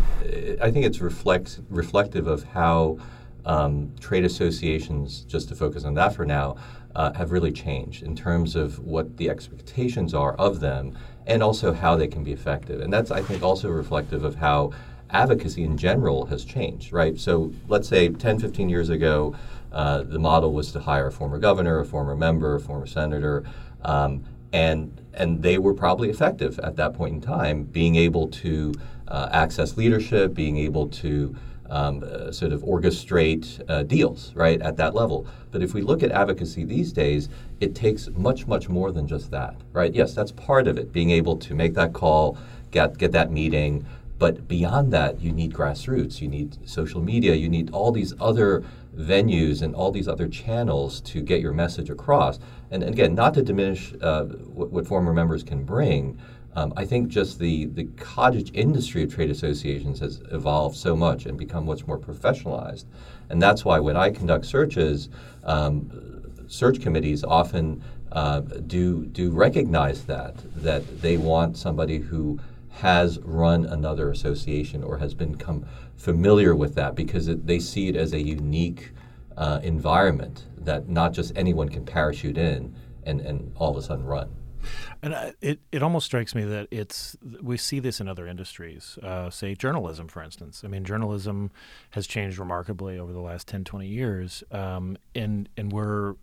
I 0.61 0.69
think 0.69 0.85
it's 0.85 0.99
reflects 0.99 1.59
reflective 1.69 2.27
of 2.27 2.43
how 2.43 2.99
um, 3.45 3.95
trade 3.99 4.25
associations, 4.25 5.21
just 5.21 5.47
to 5.49 5.55
focus 5.55 5.85
on 5.85 5.93
that 5.95 6.13
for 6.13 6.25
now, 6.25 6.57
uh, 6.97 7.13
have 7.13 7.31
really 7.31 7.51
changed 7.51 8.01
in 8.01 8.15
terms 8.15 8.55
of 8.55 8.79
what 8.79 9.15
the 9.17 9.29
expectations 9.29 10.15
are 10.15 10.33
of 10.33 10.59
them 10.59 10.97
and 11.27 11.43
also 11.43 11.71
how 11.71 11.95
they 11.95 12.07
can 12.07 12.23
be 12.23 12.33
effective. 12.33 12.81
And 12.81 12.91
that's, 12.91 13.11
I 13.11 13.21
think, 13.21 13.43
also 13.43 13.69
reflective 13.69 14.23
of 14.23 14.35
how 14.35 14.71
advocacy 15.11 15.63
in 15.63 15.77
general 15.77 16.25
has 16.25 16.43
changed, 16.43 16.91
right? 16.91 17.17
So 17.19 17.53
let's 17.67 17.87
say 17.87 18.09
10, 18.09 18.39
15 18.39 18.67
years 18.67 18.89
ago, 18.89 19.35
uh, 19.71 20.03
the 20.03 20.17
model 20.17 20.53
was 20.53 20.71
to 20.71 20.79
hire 20.79 21.07
a 21.07 21.11
former 21.11 21.37
governor, 21.37 21.79
a 21.79 21.85
former 21.85 22.15
member, 22.15 22.55
a 22.55 22.59
former 22.59 22.87
senator, 22.87 23.43
um, 23.83 24.23
and 24.51 25.01
and 25.13 25.41
they 25.43 25.57
were 25.57 25.73
probably 25.73 26.09
effective 26.09 26.59
at 26.59 26.75
that 26.77 26.93
point 26.93 27.13
in 27.15 27.21
time, 27.21 27.63
being 27.63 27.95
able 27.95 28.27
to 28.27 28.73
uh, 29.07 29.27
access 29.31 29.75
leadership, 29.77 30.33
being 30.33 30.57
able 30.57 30.87
to 30.87 31.35
um, 31.69 32.03
uh, 32.03 32.31
sort 32.31 32.51
of 32.53 32.61
orchestrate 32.63 33.61
uh, 33.69 33.83
deals, 33.83 34.33
right, 34.35 34.61
at 34.61 34.77
that 34.77 34.95
level. 34.95 35.27
But 35.51 35.61
if 35.61 35.73
we 35.73 35.81
look 35.81 36.03
at 36.03 36.11
advocacy 36.11 36.63
these 36.63 36.91
days, 36.93 37.29
it 37.59 37.75
takes 37.75 38.09
much, 38.09 38.47
much 38.47 38.69
more 38.69 38.91
than 38.91 39.07
just 39.07 39.31
that, 39.31 39.55
right? 39.73 39.93
Yes, 39.93 40.13
that's 40.13 40.31
part 40.31 40.67
of 40.67 40.77
it, 40.77 40.91
being 40.91 41.11
able 41.11 41.37
to 41.37 41.55
make 41.55 41.73
that 41.75 41.93
call, 41.93 42.37
get, 42.71 42.97
get 42.97 43.11
that 43.13 43.31
meeting. 43.31 43.85
But 44.19 44.47
beyond 44.47 44.91
that, 44.93 45.21
you 45.21 45.31
need 45.31 45.53
grassroots, 45.53 46.21
you 46.21 46.27
need 46.27 46.57
social 46.67 47.01
media, 47.01 47.35
you 47.35 47.49
need 47.49 47.69
all 47.71 47.91
these 47.91 48.13
other 48.19 48.63
venues 48.97 49.61
and 49.61 49.75
all 49.75 49.91
these 49.91 50.07
other 50.07 50.27
channels 50.27 51.01
to 51.01 51.21
get 51.21 51.39
your 51.39 51.53
message 51.53 51.89
across. 51.91 52.39
And, 52.71 52.81
and 52.81 52.93
again, 52.93 53.13
not 53.13 53.35
to 53.35 53.43
diminish 53.43 53.93
uh, 54.01 54.23
what, 54.25 54.71
what 54.71 54.87
former 54.87 55.13
members 55.13 55.43
can 55.43 55.63
bring, 55.63 56.17
um, 56.57 56.73
I 56.75 56.85
think 56.85 57.09
just 57.09 57.37
the, 57.37 57.65
the 57.65 57.83
cottage 57.97 58.49
industry 58.55 59.03
of 59.03 59.13
trade 59.13 59.29
associations 59.29 59.99
has 59.99 60.23
evolved 60.31 60.75
so 60.75 60.95
much 60.95 61.27
and 61.27 61.37
become 61.37 61.67
much 61.67 61.85
more 61.85 61.99
professionalized. 61.99 62.85
And 63.29 63.39
that's 63.39 63.63
why 63.63 63.77
when 63.77 63.95
I 63.95 64.09
conduct 64.09 64.47
searches, 64.47 65.09
um, 65.43 66.23
search 66.47 66.81
committees 66.81 67.23
often 67.23 67.83
uh, 68.11 68.39
do, 68.39 69.05
do 69.05 69.29
recognize 69.29 70.05
that, 70.05 70.33
that 70.63 71.03
they 71.03 71.15
want 71.17 71.57
somebody 71.57 71.99
who 71.99 72.39
has 72.71 73.19
run 73.19 73.67
another 73.67 74.09
association 74.09 74.83
or 74.83 74.97
has 74.97 75.13
become 75.13 75.63
familiar 75.95 76.55
with 76.55 76.73
that 76.73 76.95
because 76.95 77.27
it, 77.27 77.45
they 77.45 77.59
see 77.59 77.87
it 77.87 77.95
as 77.95 78.13
a 78.13 78.19
unique 78.19 78.93
uh, 79.37 79.59
environment 79.61 80.45
that 80.57 80.89
not 80.89 81.13
just 81.13 81.31
anyone 81.35 81.69
can 81.69 81.85
parachute 81.85 82.35
in 82.35 82.73
and, 83.03 83.21
and 83.21 83.51
all 83.57 83.69
of 83.69 83.77
a 83.77 83.81
sudden 83.83 84.03
run. 84.03 84.27
And 85.01 85.35
it, 85.41 85.59
it 85.71 85.83
almost 85.83 86.05
strikes 86.05 86.33
me 86.33 86.43
that 86.45 86.67
it's 86.71 87.15
we 87.41 87.57
see 87.57 87.79
this 87.79 87.99
in 87.99 88.07
other 88.07 88.27
industries, 88.27 88.97
uh, 89.03 89.29
say 89.29 89.55
journalism, 89.55 90.07
for 90.07 90.23
instance. 90.23 90.63
I 90.63 90.67
mean, 90.67 90.83
journalism 90.83 91.51
has 91.91 92.07
changed 92.07 92.37
remarkably 92.37 92.97
over 92.97 93.13
the 93.13 93.19
last 93.21 93.47
10, 93.47 93.63
20 93.63 93.87
years, 93.87 94.43
um, 94.51 94.97
and 95.13 95.49
and 95.57 95.71
we're 95.71 96.15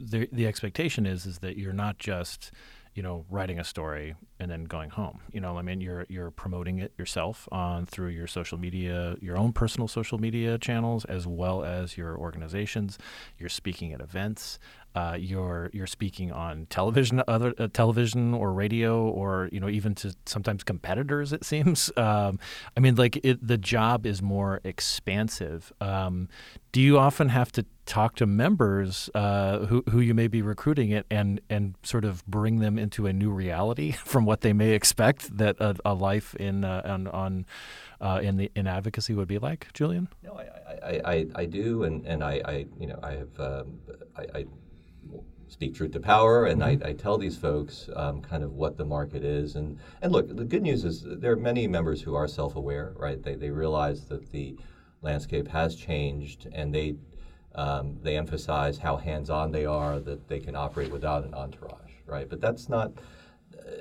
the 0.00 0.28
the 0.32 0.46
expectation 0.46 1.06
is 1.06 1.26
is 1.26 1.38
that 1.38 1.56
you're 1.56 1.72
not 1.72 1.98
just 1.98 2.50
you 2.94 3.02
know 3.02 3.24
writing 3.30 3.60
a 3.60 3.64
story 3.64 4.14
and 4.40 4.50
then 4.50 4.64
going 4.64 4.90
home. 4.90 5.20
You 5.32 5.40
know 5.40 5.56
i 5.58 5.62
mean 5.62 5.80
you're 5.80 6.06
you're 6.08 6.30
promoting 6.30 6.78
it 6.78 6.92
yourself 6.98 7.48
on 7.52 7.86
through 7.86 8.08
your 8.08 8.26
social 8.26 8.58
media 8.58 9.16
your 9.20 9.36
own 9.36 9.52
personal 9.52 9.88
social 9.88 10.18
media 10.18 10.58
channels 10.58 11.04
as 11.04 11.26
well 11.26 11.64
as 11.64 11.96
your 11.96 12.16
organizations. 12.16 12.98
You're 13.38 13.50
speaking 13.50 13.92
at 13.92 14.00
events 14.00 14.58
uh, 14.98 15.14
you're 15.14 15.70
you're 15.72 15.86
speaking 15.86 16.32
on 16.32 16.66
television, 16.70 17.22
other 17.28 17.54
uh, 17.56 17.68
television 17.72 18.34
or 18.34 18.52
radio, 18.52 19.08
or 19.08 19.48
you 19.52 19.60
know 19.60 19.68
even 19.68 19.94
to 19.94 20.12
sometimes 20.26 20.64
competitors. 20.64 21.32
It 21.32 21.44
seems. 21.44 21.90
Um, 22.08 22.38
I 22.76 22.80
mean, 22.80 22.94
like 22.94 23.20
it, 23.22 23.46
the 23.46 23.58
job 23.58 24.06
is 24.06 24.22
more 24.22 24.60
expansive. 24.62 25.72
Um, 25.80 26.28
do 26.72 26.80
you 26.80 26.96
often 26.96 27.28
have 27.28 27.50
to 27.52 27.66
talk 27.86 28.14
to 28.16 28.26
members 28.26 29.10
uh, 29.14 29.66
who 29.66 29.82
who 29.90 30.00
you 30.00 30.14
may 30.14 30.28
be 30.28 30.42
recruiting 30.42 30.90
it 30.90 31.06
and 31.10 31.40
and 31.50 31.74
sort 31.82 32.04
of 32.04 32.24
bring 32.26 32.60
them 32.60 32.78
into 32.78 33.06
a 33.06 33.12
new 33.12 33.30
reality 33.30 33.92
from 34.12 34.24
what 34.24 34.40
they 34.42 34.52
may 34.52 34.70
expect 34.70 35.36
that 35.36 35.56
a, 35.60 35.76
a 35.84 35.92
life 35.92 36.34
in 36.36 36.64
uh, 36.64 36.82
on, 36.84 37.08
on 37.08 37.46
uh, 38.00 38.20
in 38.22 38.36
the 38.36 38.50
in 38.54 38.66
advocacy 38.66 39.12
would 39.14 39.28
be 39.28 39.38
like, 39.38 39.72
Julian? 39.72 40.08
No, 40.22 40.32
I, 40.32 40.44
I, 40.86 41.12
I, 41.12 41.26
I 41.34 41.44
do, 41.46 41.82
and, 41.82 42.06
and 42.06 42.22
I, 42.22 42.40
I 42.44 42.66
you 42.78 42.86
know 42.86 42.98
I 43.02 43.12
have 43.12 43.40
um, 43.40 43.78
I, 44.16 44.38
I 44.38 44.46
speak 45.48 45.74
truth 45.74 45.92
to 45.92 46.00
power, 46.00 46.46
and 46.46 46.60
mm-hmm. 46.60 46.84
I, 46.84 46.90
I, 46.90 46.92
tell 46.92 47.18
these 47.18 47.36
folks 47.36 47.88
um, 47.96 48.20
kind 48.20 48.42
of 48.42 48.52
what 48.52 48.76
the 48.76 48.84
market 48.84 49.24
is. 49.24 49.56
And, 49.56 49.78
and 50.02 50.12
look, 50.12 50.34
the 50.34 50.44
good 50.44 50.62
news 50.62 50.84
is 50.84 51.02
there 51.04 51.32
are 51.32 51.36
many 51.36 51.66
members 51.66 52.02
who 52.02 52.14
are 52.14 52.28
self 52.28 52.56
aware, 52.56 52.92
right? 52.96 53.22
They, 53.22 53.34
they 53.34 53.50
realize 53.50 54.04
that 54.06 54.30
the 54.30 54.56
landscape 55.02 55.48
has 55.48 55.74
changed, 55.74 56.48
and 56.52 56.74
they, 56.74 56.96
um, 57.54 57.98
they 58.02 58.16
emphasize 58.16 58.78
how 58.78 58.96
hands 58.96 59.30
on 59.30 59.50
they 59.50 59.64
are, 59.64 59.98
that 60.00 60.28
they 60.28 60.40
can 60.40 60.54
operate 60.54 60.90
without 60.90 61.24
an 61.24 61.34
entourage, 61.34 61.92
right? 62.06 62.28
But 62.28 62.40
that's 62.40 62.68
not, 62.68 62.92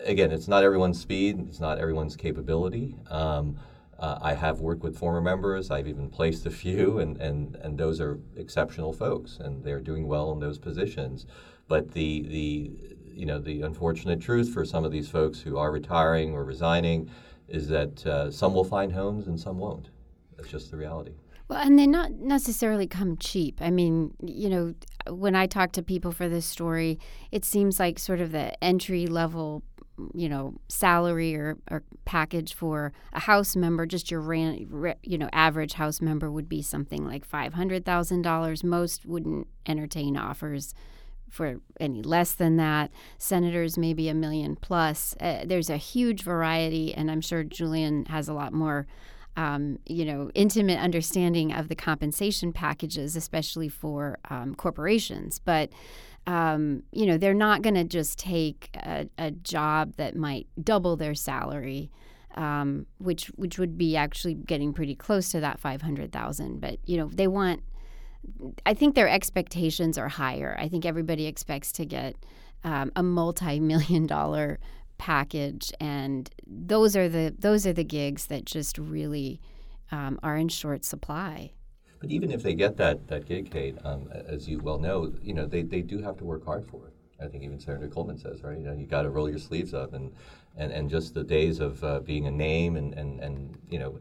again, 0.06 0.32
it's 0.32 0.48
not 0.48 0.64
everyone's 0.64 1.00
speed, 1.00 1.46
it's 1.48 1.60
not 1.60 1.80
everyone's 1.80 2.16
capability. 2.16 2.96
Um, 3.10 3.58
uh, 4.00 4.20
I 4.22 4.34
have 4.34 4.60
worked 4.60 4.84
with 4.84 4.98
former 4.98 5.22
members. 5.22 5.72
I've 5.72 5.88
even 5.88 6.10
placed 6.10 6.46
a 6.46 6.52
few, 6.52 7.00
and, 7.00 7.18
and, 7.18 7.56
and 7.56 7.78
those 7.78 8.00
are 8.00 8.20
exceptional 8.36 8.94
folks, 8.94 9.40
and 9.40 9.64
they're 9.64 9.80
doing 9.80 10.08
well 10.08 10.32
in 10.32 10.40
those 10.40 10.60
positions. 10.60 11.26
But 11.68 11.92
the 11.92 12.22
the 12.22 12.72
you 13.18 13.26
know, 13.26 13.40
the 13.40 13.64
unfortunate 13.64 14.22
truth 14.22 14.54
for 14.54 14.64
some 14.64 14.86
of 14.86 14.92
these 14.92 15.10
folks 15.10 15.40
who 15.40 15.58
are 15.58 15.72
retiring 15.72 16.34
or 16.34 16.44
resigning 16.44 17.10
is 17.48 17.68
that 17.70 18.06
uh, 18.06 18.30
some 18.30 18.54
will 18.54 18.64
find 18.64 18.92
homes 18.92 19.28
and 19.28 19.40
some 19.40 19.58
won't. 19.58 19.90
That's 20.36 20.50
just 20.50 20.70
the 20.70 20.78
reality. 20.78 21.14
Well, 21.48 21.60
and 21.60 21.80
they 21.80 21.88
not 21.88 22.12
necessarily 22.12 22.88
come 22.88 23.18
cheap. 23.18 23.60
I 23.62 23.72
mean, 23.72 24.14
you 24.22 24.50
know, 24.50 24.74
when 25.10 25.34
I 25.36 25.48
talk 25.48 25.72
to 25.74 25.82
people 25.82 26.12
for 26.12 26.30
this 26.30 26.46
story, 26.46 27.00
it 27.32 27.44
seems 27.44 27.80
like 27.80 27.98
sort 27.98 28.20
of 28.20 28.34
the 28.34 28.62
entry 28.64 29.08
level, 29.08 29.64
you 30.14 30.30
know, 30.30 30.56
salary 30.68 31.36
or, 31.36 31.58
or 31.72 31.84
package 32.06 32.54
for 32.54 32.92
a 33.14 33.22
house 33.22 33.56
member, 33.56 33.86
just 33.86 34.12
your 34.12 34.20
ran, 34.20 34.96
you 35.02 35.18
know, 35.18 35.30
average 35.32 35.74
house 35.74 36.02
member 36.02 36.30
would 36.30 36.50
be 36.50 36.62
something 36.62 37.06
like 37.06 37.26
five 37.26 37.54
hundred 37.54 37.86
thousand 37.86 38.24
dollars. 38.24 38.64
Most 38.64 39.06
wouldn't 39.06 39.48
entertain 39.66 40.18
offers 40.18 40.76
for 41.30 41.60
any 41.80 42.02
less 42.02 42.34
than 42.34 42.58
that. 42.58 42.92
Senators 43.18 43.78
maybe 43.78 44.10
a 44.10 44.14
million 44.14 44.56
plus. 44.56 45.16
Uh, 45.20 45.44
there's 45.46 45.70
a 45.70 45.78
huge 45.78 46.24
variety, 46.24 46.94
and 46.94 47.12
I'm 47.12 47.22
sure 47.22 47.44
Julian 47.44 48.06
has 48.06 48.28
a 48.28 48.34
lot 48.34 48.54
more 48.54 48.88
um, 49.38 49.78
you 49.86 50.04
know, 50.04 50.32
intimate 50.34 50.80
understanding 50.80 51.54
of 51.54 51.70
the 51.70 51.76
compensation 51.76 52.52
packages, 52.52 53.16
especially 53.16 53.70
for 53.70 54.18
um, 54.32 54.56
corporations. 54.56 55.40
But 55.40 55.70
um, 56.26 56.84
you 56.92 57.06
know, 57.06 57.18
they're 57.18 57.34
not 57.34 57.62
going 57.62 57.76
to 57.76 57.86
just 57.86 58.20
take 58.20 58.70
a, 58.76 59.08
a, 59.18 59.32
job 59.32 59.94
that 59.96 60.14
might 60.14 60.48
double 60.62 60.98
their 60.98 61.16
salary, 61.16 61.90
um, 62.36 62.86
which 62.98 63.28
which 63.38 63.58
would 63.58 63.78
be 63.78 63.96
actually 63.96 64.34
getting 64.34 64.74
pretty 64.74 64.94
close 64.94 65.30
to 65.30 65.40
that 65.40 65.60
five 65.60 65.84
hundred 65.84 66.12
thousand. 66.12 66.60
But 66.60 66.80
you 66.86 66.98
know, 66.98 67.10
they 67.14 67.28
want. 67.28 67.62
I 68.66 68.74
think 68.74 68.96
their 68.96 69.10
expectations 69.10 69.98
are 69.98 70.10
higher. 70.10 70.56
I 70.60 70.68
think 70.68 70.86
everybody 70.86 71.26
expects 71.26 71.72
to 71.74 71.86
get 71.86 72.16
um, 72.64 72.92
a 72.96 73.04
multi-million 73.04 74.08
dollar 74.08 74.60
package, 74.98 75.72
and 75.80 76.30
those 76.46 76.96
are 76.96 77.08
the 77.08 77.34
those 77.38 77.66
are 77.66 77.74
the 77.74 77.84
gigs 77.84 78.28
that 78.28 78.46
just 78.46 78.78
really 78.78 79.40
um, 79.92 80.20
are 80.24 80.38
in 80.38 80.50
short 80.50 80.84
supply. 80.84 81.52
But 82.00 82.12
even 82.12 82.32
if 82.32 82.44
they 82.44 82.54
get 82.54 82.78
that 82.78 83.08
that 83.08 83.26
gig, 83.26 83.52
Kate, 83.52 83.78
um, 83.84 84.10
as 84.12 84.48
you 84.48 84.60
well 84.60 84.80
know, 84.80 85.14
you 85.22 85.34
know 85.34 85.46
they, 85.46 85.62
they 85.62 85.82
do 85.82 86.02
have 86.02 86.18
to 86.18 86.26
work 86.26 86.46
hard 86.46 86.66
for 86.66 86.88
it. 86.88 86.94
I 87.20 87.28
think 87.28 87.44
even 87.44 87.60
Senator 87.60 87.88
Coleman 87.88 88.18
says, 88.18 88.44
right? 88.44 88.58
You, 88.58 88.66
know, 88.66 88.74
you 88.74 88.86
got 88.86 89.02
to 89.02 89.10
roll 89.10 89.30
your 89.30 89.40
sleeves 89.40 89.74
up, 89.74 89.94
and 89.94 90.14
and, 90.58 90.72
and 90.72 90.90
just 90.90 91.14
the 91.14 91.24
days 91.24 91.60
of 91.60 91.84
uh, 91.84 92.00
being 92.00 92.28
a 92.28 92.32
name 92.32 92.76
and, 92.76 92.94
and, 92.96 93.20
and 93.20 93.58
you 93.70 93.80
know, 93.80 94.00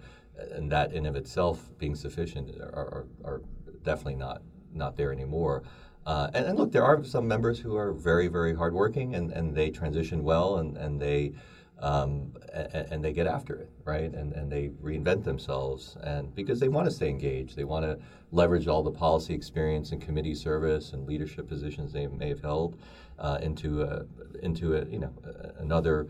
and 0.52 0.70
that 0.72 0.92
in 0.92 1.06
of 1.06 1.16
itself 1.16 1.70
being 1.78 1.94
sufficient 1.94 2.50
are, 2.60 2.74
are, 2.74 3.06
are 3.24 3.40
definitely 3.86 4.16
not 4.16 4.42
not 4.74 4.96
there 4.96 5.12
anymore. 5.12 5.62
Uh, 6.04 6.30
and, 6.34 6.46
and, 6.46 6.58
look, 6.58 6.70
there 6.70 6.84
are 6.84 7.02
some 7.02 7.26
members 7.26 7.58
who 7.58 7.74
are 7.76 7.92
very, 7.92 8.28
very 8.28 8.54
hardworking, 8.54 9.16
and, 9.16 9.32
and 9.32 9.56
they 9.56 9.70
transition 9.70 10.22
well, 10.22 10.58
and, 10.58 10.76
and 10.76 11.00
they 11.00 11.32
um, 11.80 12.32
and, 12.54 12.92
and, 12.92 13.04
they 13.04 13.12
get 13.12 13.26
after 13.26 13.54
it, 13.56 13.70
right? 13.84 14.14
And, 14.14 14.32
and 14.32 14.50
they 14.50 14.68
reinvent 14.82 15.24
themselves, 15.24 15.96
and 16.02 16.34
because 16.34 16.58
they 16.58 16.68
want 16.68 16.86
to 16.86 16.90
stay 16.90 17.10
engaged, 17.10 17.54
they 17.54 17.64
want 17.64 17.84
to 17.84 17.98
leverage 18.32 18.66
all 18.66 18.82
the 18.82 18.90
policy 18.90 19.34
experience 19.34 19.92
and 19.92 20.00
committee 20.00 20.34
service 20.34 20.92
and 20.92 21.06
leadership 21.06 21.48
positions 21.48 21.92
they 21.92 22.06
may 22.06 22.28
have 22.28 22.40
held 22.40 22.78
uh, 23.18 23.38
into 23.42 23.82
a, 23.82 24.04
into 24.42 24.76
a, 24.76 24.86
you 24.86 24.98
know 24.98 25.12
another 25.58 26.06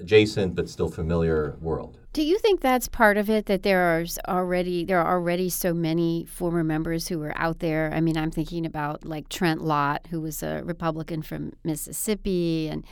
adjacent 0.00 0.54
but 0.54 0.68
still 0.68 0.88
familiar 0.88 1.56
world. 1.60 1.98
Do 2.12 2.22
you 2.22 2.38
think 2.38 2.60
that's 2.60 2.86
part 2.86 3.16
of 3.16 3.28
it 3.28 3.46
that 3.46 3.64
there 3.64 3.80
are 3.80 4.04
already 4.28 4.84
there 4.84 5.00
are 5.00 5.16
already 5.16 5.48
so 5.48 5.74
many 5.74 6.24
former 6.26 6.62
members 6.62 7.08
who 7.08 7.20
are 7.22 7.36
out 7.36 7.58
there? 7.58 7.92
I 7.92 8.00
mean, 8.00 8.16
I'm 8.16 8.30
thinking 8.30 8.64
about 8.64 9.04
like 9.04 9.28
Trent 9.28 9.62
Lott, 9.62 10.06
who 10.10 10.20
was 10.20 10.42
a 10.42 10.62
Republican 10.64 11.22
from 11.22 11.54
Mississippi, 11.64 12.68
and 12.68 12.84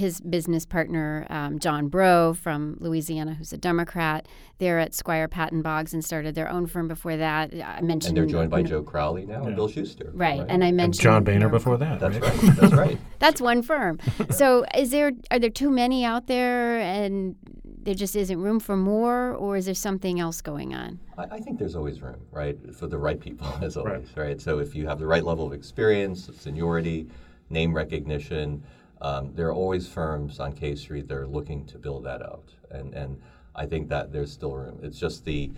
his 0.00 0.18
business 0.20 0.64
partner, 0.64 1.26
um, 1.28 1.58
John 1.58 1.88
Breaux 1.88 2.32
from 2.32 2.78
Louisiana, 2.80 3.34
who's 3.34 3.52
a 3.52 3.58
Democrat. 3.58 4.26
They're 4.58 4.78
at 4.78 4.94
Squire 4.94 5.28
Patton 5.28 5.60
Boggs 5.60 5.92
and 5.92 6.02
started 6.02 6.34
their 6.34 6.48
own 6.48 6.66
firm 6.66 6.88
before 6.88 7.18
that. 7.18 7.52
I 7.54 7.82
mentioned, 7.82 8.16
and 8.16 8.16
they're 8.16 8.26
joined 8.26 8.50
by 8.50 8.62
Joe 8.62 8.82
Crowley 8.82 9.26
now 9.26 9.42
yeah. 9.42 9.48
and 9.48 9.56
Bill 9.56 9.68
Shuster. 9.68 10.10
Right. 10.14 10.40
right. 10.40 10.46
and 10.48 10.64
I 10.64 10.72
mentioned 10.72 11.06
and 11.06 11.14
John 11.16 11.24
Boehner 11.24 11.50
before 11.50 11.76
that. 11.76 12.00
That's 12.00 12.18
right. 12.18 12.42
right. 12.42 12.56
That's 12.56 12.72
right. 12.72 12.98
That's 13.18 13.40
one 13.40 13.62
firm. 13.62 14.00
so, 14.30 14.64
is 14.74 14.90
there 14.90 15.12
are 15.30 15.38
there 15.38 15.50
too 15.50 15.70
many 15.70 16.04
out 16.04 16.26
there, 16.26 16.78
and 16.78 17.36
there 17.82 17.94
just 17.94 18.16
isn't 18.16 18.40
room 18.40 18.58
for 18.58 18.76
more, 18.76 19.34
or 19.34 19.58
is 19.58 19.66
there 19.66 19.74
something 19.74 20.18
else 20.18 20.40
going 20.40 20.74
on? 20.74 20.98
I, 21.18 21.36
I 21.36 21.40
think 21.40 21.58
there's 21.58 21.76
always 21.76 22.00
room, 22.00 22.20
right, 22.32 22.58
for 22.74 22.86
the 22.86 22.98
right 22.98 23.20
people, 23.20 23.46
as 23.62 23.76
always, 23.76 24.08
right. 24.16 24.28
right? 24.28 24.40
So, 24.40 24.60
if 24.60 24.74
you 24.74 24.86
have 24.88 24.98
the 24.98 25.06
right 25.06 25.24
level 25.24 25.46
of 25.46 25.52
experience, 25.52 26.30
seniority, 26.38 27.06
name 27.50 27.74
recognition 27.74 28.62
um, 29.00 29.32
there 29.34 29.48
are 29.48 29.54
always 29.54 29.88
firms 29.88 30.40
on 30.40 30.52
K 30.52 30.74
Street 30.74 31.08
that 31.08 31.16
are 31.16 31.26
looking 31.26 31.66
to 31.66 31.78
build 31.78 32.04
that 32.04 32.22
out, 32.22 32.50
and 32.70 32.94
and 32.94 33.20
I 33.54 33.66
think 33.66 33.88
that 33.88 34.12
there's 34.12 34.32
still 34.32 34.54
room. 34.54 34.78
It's 34.82 34.98
just 34.98 35.24
the 35.24 35.50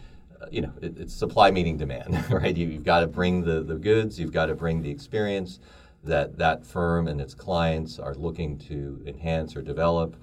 uh, 0.42 0.46
you 0.50 0.60
know, 0.60 0.72
it, 0.80 0.98
it's 0.98 1.14
supply 1.14 1.50
meeting 1.50 1.76
demand, 1.76 2.24
right? 2.30 2.56
You, 2.56 2.72
have 2.72 2.84
got 2.84 3.00
to 3.00 3.06
bring 3.06 3.42
the, 3.42 3.62
the 3.62 3.76
goods, 3.76 4.18
you've 4.18 4.32
got 4.32 4.46
to 4.46 4.54
bring 4.54 4.82
the 4.82 4.90
experience 4.90 5.60
that 6.04 6.36
that 6.38 6.66
firm 6.66 7.06
and 7.06 7.20
its 7.20 7.34
clients 7.34 7.98
are 7.98 8.14
looking 8.14 8.58
to 8.58 9.00
enhance 9.06 9.54
or 9.54 9.62
develop, 9.62 10.16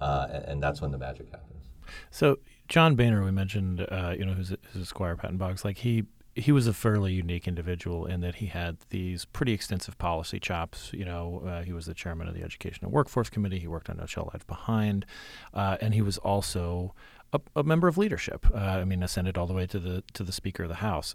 uh, 0.00 0.28
and, 0.32 0.44
and, 0.44 0.62
that's 0.62 0.80
when 0.80 0.90
the 0.90 0.98
magic 0.98 1.30
happens. 1.30 1.64
So 2.10 2.38
John 2.68 2.96
Boehner, 2.96 3.22
we 3.22 3.30
mentioned, 3.30 3.86
uh, 3.90 4.14
you 4.18 4.24
know, 4.24 4.32
who's, 4.32 4.54
who's 4.72 4.88
Squire 4.88 5.14
Patton 5.14 5.36
Boggs, 5.36 5.64
like 5.64 5.78
he 5.78 6.04
he 6.36 6.52
was 6.52 6.66
a 6.66 6.74
fairly 6.74 7.14
unique 7.14 7.48
individual 7.48 8.04
in 8.04 8.20
that 8.20 8.36
he 8.36 8.46
had 8.46 8.76
these 8.90 9.24
pretty 9.24 9.52
extensive 9.52 9.96
policy 9.96 10.38
chops. 10.38 10.90
You 10.92 11.06
know, 11.06 11.42
uh, 11.46 11.62
he 11.62 11.72
was 11.72 11.86
the 11.86 11.94
chairman 11.94 12.28
of 12.28 12.34
the 12.34 12.42
Education 12.42 12.84
and 12.84 12.92
Workforce 12.92 13.30
Committee. 13.30 13.58
He 13.58 13.66
worked 13.66 13.88
on 13.88 13.96
No 13.96 14.04
Child 14.04 14.30
Left 14.34 14.46
Behind, 14.46 15.06
uh, 15.54 15.78
and 15.80 15.94
he 15.94 16.02
was 16.02 16.18
also 16.18 16.94
a, 17.32 17.40
a 17.56 17.62
member 17.62 17.88
of 17.88 17.96
leadership. 17.96 18.46
Uh, 18.54 18.58
I 18.58 18.84
mean, 18.84 19.02
ascended 19.02 19.38
all 19.38 19.46
the 19.46 19.54
way 19.54 19.66
to 19.66 19.78
the 19.78 20.04
to 20.12 20.22
the 20.22 20.32
Speaker 20.32 20.64
of 20.64 20.68
the 20.68 20.76
House. 20.76 21.14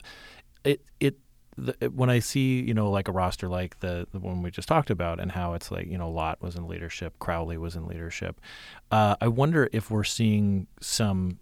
It 0.64 0.82
it 1.00 1.20
the, 1.56 1.92
when 1.94 2.10
I 2.10 2.20
see, 2.20 2.62
you 2.62 2.74
know, 2.74 2.90
like 2.90 3.08
a 3.08 3.12
roster 3.12 3.48
like 3.48 3.80
the, 3.80 4.08
the 4.12 4.20
one 4.20 4.42
we 4.42 4.50
just 4.50 4.68
talked 4.68 4.90
about, 4.90 5.20
and 5.20 5.32
how 5.32 5.54
it's 5.54 5.70
like, 5.70 5.86
you 5.88 5.98
know, 5.98 6.10
Lott 6.10 6.42
was 6.42 6.56
in 6.56 6.68
leadership, 6.68 7.20
Crowley 7.20 7.58
was 7.58 7.76
in 7.76 7.86
leadership, 7.88 8.40
uh, 8.90 9.16
I 9.22 9.28
wonder 9.28 9.70
if 9.72 9.92
we're 9.92 10.06
seeing 10.06 10.68
some 10.80 11.40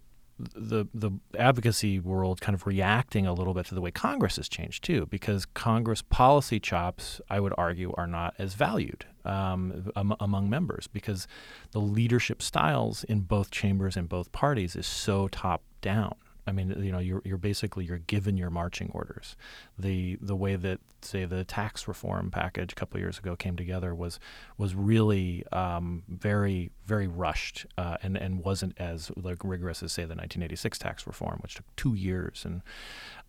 the 0.54 0.86
the 0.94 1.10
advocacy 1.38 1.98
world 1.98 2.40
kind 2.40 2.54
of 2.54 2.66
reacting 2.66 3.26
a 3.26 3.32
little 3.32 3.54
bit 3.54 3.66
to 3.66 3.74
the 3.74 3.80
way 3.80 3.90
Congress 3.90 4.36
has 4.36 4.48
changed 4.48 4.84
too, 4.84 5.06
because 5.06 5.46
Congress 5.46 6.02
policy 6.02 6.60
chops, 6.60 7.20
I 7.28 7.40
would 7.40 7.54
argue, 7.58 7.92
are 7.96 8.06
not 8.06 8.34
as 8.38 8.54
valued 8.54 9.06
um, 9.24 9.90
among 9.94 10.48
members 10.48 10.86
because 10.86 11.26
the 11.72 11.80
leadership 11.80 12.42
styles 12.42 13.04
in 13.04 13.20
both 13.20 13.50
chambers 13.50 13.96
and 13.96 14.08
both 14.08 14.32
parties 14.32 14.76
is 14.76 14.86
so 14.86 15.28
top 15.28 15.62
down. 15.80 16.14
I 16.46 16.52
mean, 16.52 16.74
you 16.82 16.92
know, 16.92 16.98
you're 16.98 17.22
you're 17.24 17.38
basically 17.38 17.84
you're 17.84 17.98
given 17.98 18.36
your 18.36 18.50
marching 18.50 18.90
orders. 18.92 19.36
The 19.78 20.18
the 20.20 20.36
way 20.36 20.56
that 20.56 20.80
say 21.02 21.24
the 21.24 21.44
tax 21.44 21.86
reform 21.86 22.30
package 22.30 22.72
a 22.72 22.74
couple 22.74 23.00
years 23.00 23.18
ago 23.18 23.36
came 23.36 23.56
together 23.56 23.94
was 23.94 24.18
was 24.58 24.74
really 24.74 25.44
um, 25.52 26.02
very 26.08 26.70
very 26.86 27.06
rushed 27.06 27.66
uh, 27.78 27.96
and 28.02 28.16
and 28.16 28.44
wasn't 28.44 28.78
as 28.78 29.10
like 29.16 29.38
rigorous 29.44 29.82
as 29.82 29.92
say 29.92 30.02
the 30.02 30.14
1986 30.14 30.78
tax 30.78 31.06
reform, 31.06 31.38
which 31.42 31.54
took 31.54 31.76
two 31.76 31.94
years. 31.94 32.44
And 32.44 32.62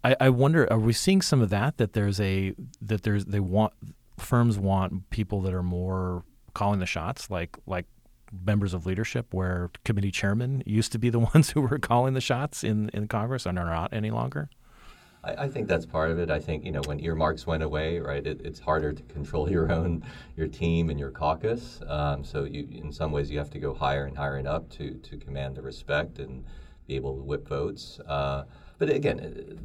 I, 0.03 0.15
I 0.19 0.29
wonder, 0.29 0.71
are 0.71 0.79
we 0.79 0.93
seeing 0.93 1.21
some 1.21 1.41
of 1.41 1.49
that? 1.49 1.77
That 1.77 1.93
there's 1.93 2.19
a 2.19 2.53
that 2.81 3.03
there's 3.03 3.25
they 3.25 3.39
want 3.39 3.73
firms 4.17 4.57
want 4.57 5.09
people 5.09 5.41
that 5.41 5.53
are 5.53 5.63
more 5.63 6.23
calling 6.53 6.79
the 6.79 6.85
shots, 6.85 7.29
like 7.29 7.57
like 7.65 7.85
members 8.31 8.73
of 8.73 8.85
leadership 8.85 9.33
where 9.33 9.69
committee 9.83 10.11
chairmen 10.11 10.63
used 10.65 10.91
to 10.91 10.99
be 10.99 11.09
the 11.09 11.19
ones 11.33 11.51
who 11.51 11.61
were 11.61 11.79
calling 11.79 12.13
the 12.13 12.21
shots 12.21 12.63
in, 12.63 12.89
in 12.89 13.07
Congress 13.07 13.45
and 13.45 13.57
are 13.59 13.65
not 13.65 13.93
any 13.93 14.11
longer? 14.11 14.49
I, 15.23 15.43
I, 15.43 15.47
think 15.47 15.67
that's 15.67 15.85
part 15.85 16.11
of 16.11 16.19
it. 16.19 16.31
I 16.31 16.39
think 16.39 16.65
you 16.65 16.71
know 16.71 16.81
when 16.85 16.99
earmarks 16.99 17.45
went 17.45 17.63
away, 17.63 17.99
right? 17.99 18.25
It, 18.25 18.41
it's 18.43 18.59
harder 18.59 18.91
to 18.93 19.03
control 19.03 19.49
your 19.51 19.71
own 19.71 20.03
your 20.35 20.47
team 20.47 20.89
and 20.89 20.99
your 20.99 21.11
caucus. 21.11 21.81
Um, 21.87 22.23
so 22.23 22.43
you, 22.43 22.67
in 22.71 22.91
some 22.91 23.11
ways, 23.11 23.29
you 23.29 23.37
have 23.37 23.51
to 23.51 23.59
go 23.59 23.73
higher 23.73 24.05
and 24.05 24.17
higher 24.17 24.37
and 24.37 24.47
up 24.47 24.69
to 24.71 24.95
to 24.95 25.17
command 25.17 25.55
the 25.55 25.61
respect 25.61 26.19
and 26.19 26.43
be 26.87 26.95
able 26.95 27.15
to 27.15 27.21
whip 27.21 27.47
votes. 27.47 27.99
Uh, 28.07 28.45
but 28.77 28.89
again, 28.89 29.19
it, 29.19 29.59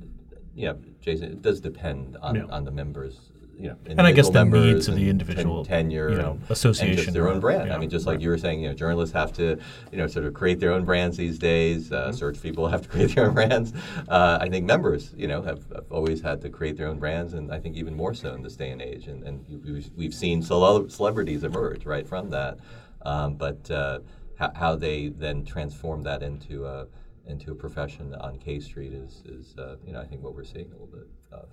you 0.55 0.67
know, 0.67 0.79
Jason, 1.01 1.31
it 1.31 1.43
does 1.43 1.61
depend 1.61 2.17
on, 2.23 2.35
yeah. 2.35 2.45
on 2.49 2.65
the 2.65 2.71
members 2.71 3.31
you 3.59 3.69
know, 3.69 3.77
and 3.87 4.03
I 4.03 4.13
guess 4.13 4.29
the 4.29 4.45
needs 4.45 4.87
of 4.87 4.97
the 4.97 5.09
individual 5.09 5.65
ten, 5.65 5.85
tenure, 5.85 6.11
you 6.11 6.17
know, 6.17 6.39
association, 6.51 7.15
their 7.15 7.29
own 7.29 7.41
brand. 7.41 7.69
Yeah, 7.69 7.75
I 7.75 7.79
mean, 7.79 7.89
just 7.89 8.07
like 8.07 8.21
you 8.21 8.29
were 8.29 8.37
saying, 8.37 8.61
you 8.61 8.69
know, 8.69 8.75
journalists 8.75 9.15
have 9.15 9.33
to, 9.35 9.59
you 9.91 9.99
know, 9.99 10.07
sort 10.07 10.27
of 10.27 10.35
create 10.35 10.61
their 10.61 10.73
own 10.73 10.85
brands 10.85 11.17
these 11.17 11.39
days. 11.39 11.91
Uh, 11.91 12.09
mm-hmm. 12.09 12.17
Search 12.17 12.43
people 12.43 12.69
have 12.75 12.83
to 12.83 12.89
create 12.89 13.15
their 13.15 13.27
own 13.27 13.35
brands. 13.35 13.73
Uh, 14.09 14.39
I 14.41 14.49
think 14.51 14.67
members, 14.67 15.15
you 15.17 15.27
know, 15.27 15.41
have, 15.41 15.65
have, 15.75 15.91
always 15.91 16.21
had 16.21 16.43
to 16.43 16.51
create 16.51 16.77
their 16.77 16.89
own 16.89 16.99
brands, 16.99 17.33
and 17.33 17.51
I 17.51 17.59
think 17.59 17.77
even 17.77 17.95
more 17.95 18.13
so 18.13 18.35
in 18.35 18.43
this 18.43 18.57
day 18.57 18.71
and 18.71 18.83
age. 18.83 19.07
And, 19.07 19.23
and 19.25 19.45
we've, 19.65 19.91
we've 19.97 20.15
seen 20.15 20.43
celebrities 20.43 21.43
emerge 21.43 21.87
right 21.87 22.07
from 22.07 22.29
that, 22.31 22.59
um, 23.03 23.35
but 23.37 23.71
uh, 23.71 24.01
how, 24.39 24.53
how, 24.55 24.77
they 24.77 25.09
then 25.09 25.45
transform 25.45 26.03
that 26.03 26.23
into 26.23 26.67
a 26.67 26.87
into 27.27 27.51
a 27.53 27.55
profession 27.55 28.15
on 28.17 28.39
K 28.39 28.61
Street 28.61 28.93
is, 28.93 29.23
is 29.25 29.57
uh, 29.59 29.77
you 29.85 29.93
know, 29.93 30.01
I 30.01 30.05
think 30.05 30.23
what 30.23 30.35
we're 30.35 30.45
seeing 30.45 30.67
a 30.67 30.73
little 30.73 30.87
bit 30.87 31.09
of. 31.33 31.49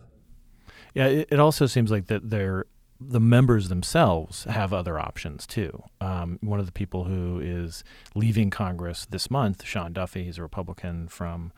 Yeah, 0.94 1.08
it, 1.08 1.40
also 1.40 1.66
seems 1.66 1.90
like 1.90 2.08
that 2.08 2.30
they're 2.30 2.66
the 3.00 3.20
members 3.20 3.70
themselves 3.70 4.46
have 4.46 4.72
other 4.72 5.00
options 5.00 5.46
too. 5.48 5.84
Um, 6.00 6.40
one 6.42 6.60
of 6.60 6.66
the 6.66 6.72
people 6.72 7.06
who 7.06 7.40
is 7.40 7.84
leaving 8.16 8.50
Congress 8.50 9.06
this 9.10 9.30
month, 9.30 9.66
Sean 9.66 9.92
Duffy, 9.94 10.24
he's 10.24 10.38
a 10.38 10.42
Republican 10.42 11.08
from 11.08 11.52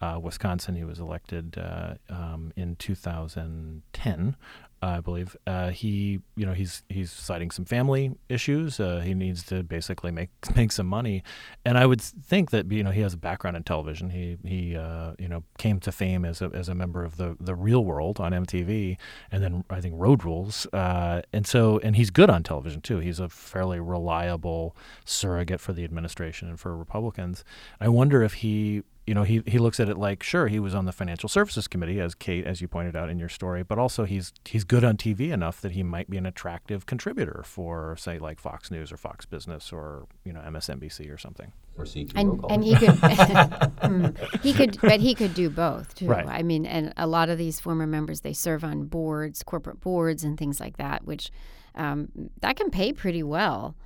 uh, 0.00 0.18
Wisconsin. 0.22 0.74
He 0.74 0.84
was 0.84 0.98
elected 0.98 1.56
uh, 1.58 1.94
um, 2.08 2.52
in 2.56 2.76
2010, 2.76 4.36
I 4.82 5.00
believe. 5.00 5.36
Uh, 5.46 5.70
he, 5.70 6.20
you 6.36 6.44
know, 6.44 6.52
he's 6.52 6.82
he's 6.88 7.10
citing 7.10 7.50
some 7.50 7.64
family 7.64 8.12
issues. 8.28 8.78
Uh, 8.78 9.00
he 9.00 9.14
needs 9.14 9.42
to 9.44 9.62
basically 9.62 10.10
make 10.10 10.30
make 10.56 10.70
some 10.72 10.86
money, 10.86 11.22
and 11.64 11.78
I 11.78 11.86
would 11.86 12.00
think 12.00 12.50
that 12.50 12.70
you 12.70 12.82
know 12.82 12.90
he 12.90 13.00
has 13.00 13.14
a 13.14 13.18
background 13.18 13.56
in 13.56 13.62
television. 13.62 14.10
He 14.10 14.36
he 14.44 14.76
uh, 14.76 15.12
you 15.18 15.28
know 15.28 15.44
came 15.58 15.80
to 15.80 15.92
fame 15.92 16.24
as 16.24 16.42
a 16.42 16.50
as 16.52 16.68
a 16.68 16.74
member 16.74 17.04
of 17.04 17.16
the 17.16 17.36
the 17.40 17.54
Real 17.54 17.84
World 17.84 18.20
on 18.20 18.32
MTV, 18.32 18.98
and 19.30 19.42
then 19.42 19.64
I 19.70 19.80
think 19.80 19.94
Road 19.96 20.24
Rules, 20.24 20.66
uh, 20.72 21.22
and 21.32 21.46
so 21.46 21.78
and 21.82 21.96
he's 21.96 22.10
good 22.10 22.28
on 22.28 22.42
television 22.42 22.82
too. 22.82 22.98
He's 22.98 23.18
a 23.18 23.30
fairly 23.30 23.80
reliable 23.80 24.76
surrogate 25.06 25.60
for 25.60 25.72
the 25.72 25.84
administration 25.84 26.48
and 26.48 26.60
for 26.60 26.76
Republicans. 26.76 27.44
I 27.80 27.88
wonder 27.88 28.22
if 28.22 28.34
he 28.34 28.82
you 29.06 29.14
know, 29.14 29.22
he, 29.22 29.40
he 29.46 29.58
looks 29.58 29.78
at 29.78 29.88
it 29.88 29.96
like, 29.96 30.22
sure, 30.24 30.48
he 30.48 30.58
was 30.58 30.74
on 30.74 30.84
the 30.84 30.92
financial 30.92 31.28
services 31.28 31.68
committee, 31.68 32.00
as 32.00 32.14
Kate, 32.14 32.44
as 32.44 32.60
you 32.60 32.66
pointed 32.66 32.96
out 32.96 33.08
in 33.08 33.18
your 33.20 33.28
story, 33.28 33.62
but 33.62 33.78
also 33.78 34.04
he's 34.04 34.32
he's 34.44 34.64
good 34.64 34.82
on 34.82 34.96
TV 34.96 35.30
enough 35.30 35.60
that 35.60 35.72
he 35.72 35.84
might 35.84 36.10
be 36.10 36.16
an 36.16 36.26
attractive 36.26 36.86
contributor 36.86 37.42
for, 37.44 37.96
say, 37.96 38.18
like 38.18 38.40
Fox 38.40 38.70
News 38.70 38.90
or 38.90 38.96
Fox 38.96 39.24
Business 39.24 39.72
or 39.72 40.06
you 40.24 40.32
know 40.32 40.40
MSNBC 40.40 41.12
or 41.12 41.18
something. 41.18 41.52
Or 41.78 41.84
CQ 41.84 42.12
and, 42.16 42.44
and 42.48 42.64
he 42.64 42.74
could 42.74 42.88
mm, 42.88 44.40
he 44.42 44.52
could 44.54 44.78
but 44.80 44.98
he 44.98 45.14
could 45.14 45.34
do 45.34 45.50
both 45.50 45.94
too 45.94 46.06
Right. 46.06 46.26
i 46.26 46.42
mean 46.42 46.64
and 46.64 46.94
a 46.96 47.06
lot 47.06 47.28
of 47.28 47.36
these 47.36 47.60
former 47.60 47.86
members 47.86 48.22
they 48.22 48.32
serve 48.32 48.64
on 48.64 48.84
boards 48.86 49.42
corporate 49.42 49.80
boards 49.82 50.24
and 50.24 50.38
things 50.38 50.58
like 50.58 50.78
that 50.78 51.04
which 51.04 51.30
um, 51.74 52.08
that 52.40 52.56
can 52.56 52.70
pay 52.70 52.94
pretty 52.94 53.22
well 53.22 53.76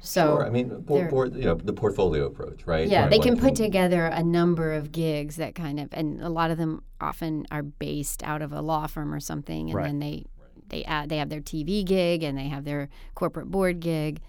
so 0.00 0.36
Sure. 0.36 0.46
I 0.46 0.50
mean, 0.50 0.68
board, 0.80 1.10
board, 1.10 1.34
you 1.34 1.44
know, 1.44 1.54
the 1.54 1.72
portfolio 1.72 2.26
approach, 2.26 2.66
right? 2.66 2.86
yeah 2.88 3.02
Right, 3.02 3.10
they 3.10 3.18
one 3.18 3.28
can 3.28 3.38
put 3.38 3.54
together 3.54 4.06
a 4.06 4.22
number 4.22 4.72
of 4.72 4.92
gigs 4.92 5.36
that 5.36 5.54
kind 5.54 5.80
of 5.80 5.88
and 5.92 6.20
a 6.20 6.28
lot 6.28 6.50
of 6.50 6.58
them 6.58 6.82
often 7.00 7.46
are 7.50 7.62
based 7.62 8.22
out 8.22 8.42
of 8.42 8.52
a 8.52 8.60
law 8.60 8.86
firm 8.86 9.12
or 9.12 9.20
something 9.20 9.68
and 9.70 9.74
Right. 9.76 9.86
then 9.86 9.98
they 10.00 10.24
they 10.68 10.84
add 10.84 11.08
they 11.08 11.18
have 11.18 11.28
their 11.28 11.40
tv 11.40 11.84
gig 11.84 12.22
and 12.22 12.36
they 12.36 12.48
have 12.48 12.64
their 12.64 12.88
corporate 13.14 13.50
board 13.50 13.80
gig 13.80 14.20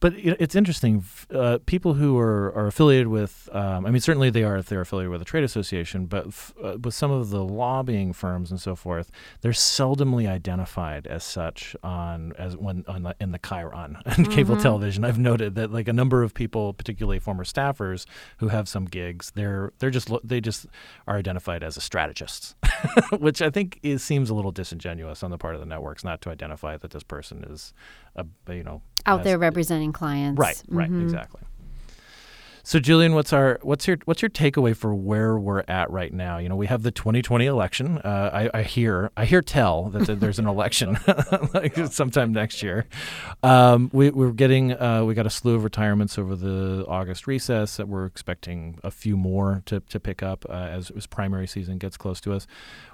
But 0.00 0.14
it's 0.16 0.54
interesting. 0.54 1.04
Uh, 1.34 1.58
people 1.66 1.94
who 1.94 2.16
are, 2.18 2.52
are 2.54 2.68
affiliated 2.68 3.08
with, 3.08 3.48
um, 3.52 3.84
I 3.84 3.90
mean, 3.90 4.00
certainly 4.00 4.30
they 4.30 4.44
are 4.44 4.56
if 4.56 4.66
they're 4.66 4.80
affiliated 4.80 5.10
with 5.10 5.22
a 5.22 5.24
trade 5.24 5.42
association, 5.42 6.06
but 6.06 6.28
f- 6.28 6.54
uh, 6.62 6.78
with 6.80 6.94
some 6.94 7.10
of 7.10 7.30
the 7.30 7.42
lobbying 7.42 8.12
firms 8.12 8.52
and 8.52 8.60
so 8.60 8.76
forth, 8.76 9.10
they're 9.40 9.50
seldomly 9.50 10.28
identified 10.28 11.08
as 11.08 11.24
such 11.24 11.74
on 11.82 12.32
as 12.38 12.56
when 12.56 12.84
on 12.86 13.02
the, 13.02 13.16
in 13.20 13.32
the 13.32 13.38
Chiron 13.38 13.98
on 14.06 14.24
cable 14.26 14.56
television. 14.56 15.04
I've 15.04 15.18
noted 15.18 15.56
that 15.56 15.72
like 15.72 15.88
a 15.88 15.92
number 15.92 16.22
of 16.22 16.32
people, 16.32 16.74
particularly 16.74 17.18
former 17.18 17.44
staffers 17.44 18.06
who 18.38 18.48
have 18.48 18.68
some 18.68 18.84
gigs, 18.84 19.32
they're 19.34 19.72
they're 19.80 19.90
just 19.90 20.10
lo- 20.10 20.20
they 20.22 20.40
just 20.40 20.66
are 21.08 21.16
identified 21.16 21.64
as 21.64 21.76
a 21.76 21.80
strategist, 21.80 22.54
which 23.18 23.42
I 23.42 23.50
think 23.50 23.80
is 23.82 24.04
seems 24.04 24.30
a 24.30 24.34
little 24.34 24.52
disingenuous 24.52 25.24
on 25.24 25.32
the 25.32 25.38
part 25.38 25.54
of 25.54 25.60
the 25.60 25.66
networks 25.66 26.04
not 26.04 26.20
to 26.22 26.30
identify 26.30 26.76
that 26.76 26.92
this 26.92 27.02
person 27.02 27.44
is 27.50 27.72
a 28.14 28.24
you 28.52 28.62
know 28.62 28.82
out 29.06 29.24
there 29.24 29.38
representing 29.38 29.92
clients 29.92 30.38
Right, 30.38 30.62
right, 30.68 30.90
Mhm. 30.90 31.02
exactly. 31.02 31.40
So, 32.64 32.78
Julian, 32.78 33.14
what's 33.14 33.32
our 33.32 33.58
what's 33.62 33.88
your 33.88 33.96
what's 34.04 34.20
your 34.20 34.28
takeaway 34.28 34.76
for 34.76 34.94
where 34.94 35.38
we're 35.38 35.64
at 35.68 35.90
right 35.90 36.12
now? 36.12 36.36
You 36.36 36.50
know, 36.50 36.56
we 36.56 36.66
have 36.66 36.82
the 36.82 36.90
2020 36.90 37.46
election. 37.46 37.96
Uh, 37.96 38.30
I, 38.52 38.58
I 38.58 38.62
hear 38.62 39.10
I 39.16 39.24
hear 39.24 39.40
tell 39.40 39.84
that 39.88 40.20
there's 40.20 40.38
an 40.38 40.46
election 40.54 40.98
like 41.54 41.74
sometime 41.90 42.30
next 42.34 42.62
year. 42.62 42.84
Um, 43.42 43.88
we, 43.94 44.10
we're 44.10 44.32
getting 44.32 44.74
uh, 44.78 45.02
we 45.06 45.14
got 45.14 45.24
a 45.24 45.30
slew 45.30 45.54
of 45.54 45.64
retirements 45.64 46.18
over 46.18 46.36
the 46.36 46.84
August 46.86 47.26
recess 47.26 47.78
that 47.78 47.88
we're 47.88 48.04
expecting 48.04 48.78
a 48.84 48.90
few 48.90 49.16
more 49.16 49.62
to, 49.64 49.80
to 49.80 49.98
pick 49.98 50.22
up 50.22 50.44
uh, 50.50 50.52
as, 50.52 50.90
as 50.90 51.06
primary 51.06 51.46
season 51.46 51.78
gets 51.78 51.96
close 51.96 52.20
to 52.20 52.34
us. 52.34 52.46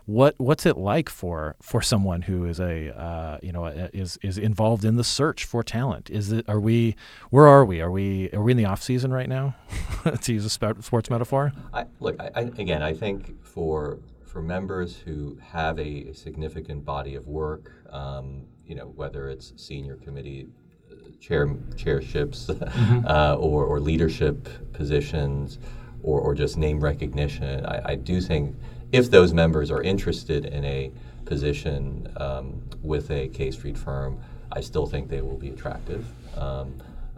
What 0.06 0.34
what's 0.38 0.66
it 0.66 0.76
like 0.76 1.08
for 1.08 1.56
for 1.62 1.80
someone 1.80 2.23
who 2.23 2.45
is 2.45 2.60
a 2.60 2.95
uh, 2.95 3.38
you 3.43 3.52
know 3.52 3.67
a, 3.67 3.88
is 3.93 4.19
is 4.23 4.36
involved 4.36 4.84
in 4.84 4.97
the 4.97 5.04
search 5.04 5.47
for 5.47 5.62
talent? 5.62 6.10
Is 6.10 6.30
it 6.30 6.47
are 6.49 6.60
we 6.60 6.95
where 7.30 7.47
are 7.47 7.64
we? 7.64 7.80
Are 7.80 7.90
we 7.90 8.30
are 8.32 8.43
we 8.43 8.52
in 8.52 8.58
the 8.58 8.67
off 8.67 8.82
season 8.82 9.12
right 9.12 9.28
now? 9.28 9.56
to 10.21 10.32
use 10.32 10.45
a 10.45 10.50
sports 10.50 11.08
metaphor. 11.08 11.52
I, 11.73 11.86
look, 12.00 12.21
I, 12.21 12.30
I, 12.34 12.40
again, 12.40 12.82
I 12.82 12.93
think 12.93 13.43
for 13.43 13.99
for 14.34 14.43
members 14.43 14.97
who 14.97 15.38
have 15.40 15.78
a 15.78 16.12
significant 16.12 16.84
body 16.84 17.14
of 17.14 17.28
work, 17.28 17.71
um, 17.90 18.43
you 18.67 18.75
know, 18.75 18.93
whether 18.97 19.28
it's 19.28 19.52
senior 19.56 19.97
committee 19.97 20.49
uh, 20.90 20.95
chair 21.21 21.49
chairships 21.76 22.50
uh, 23.06 23.36
or, 23.38 23.64
or 23.64 23.78
leadership 23.78 24.49
positions, 24.73 25.60
or, 26.02 26.21
or 26.21 26.34
just 26.34 26.58
name 26.58 26.80
recognition, 26.80 27.64
I, 27.64 27.93
I 27.93 27.95
do 27.95 28.21
think 28.21 28.56
if 28.92 29.10
those 29.10 29.32
members 29.32 29.70
are 29.70 29.82
interested 29.82 30.47
in 30.47 30.64
a 30.64 30.90
position 31.25 32.08
um, 32.16 32.62
with 32.82 33.10
a 33.10 33.28
K 33.28 33.50
Street 33.50 33.78
firm, 33.78 34.18
I 34.52 34.60
still 34.60 34.86
think 34.86 35.08
they 35.08 35.20
will 35.20 35.38
be 35.38 35.50
attractive. 35.50 36.06
Um, 36.36 36.75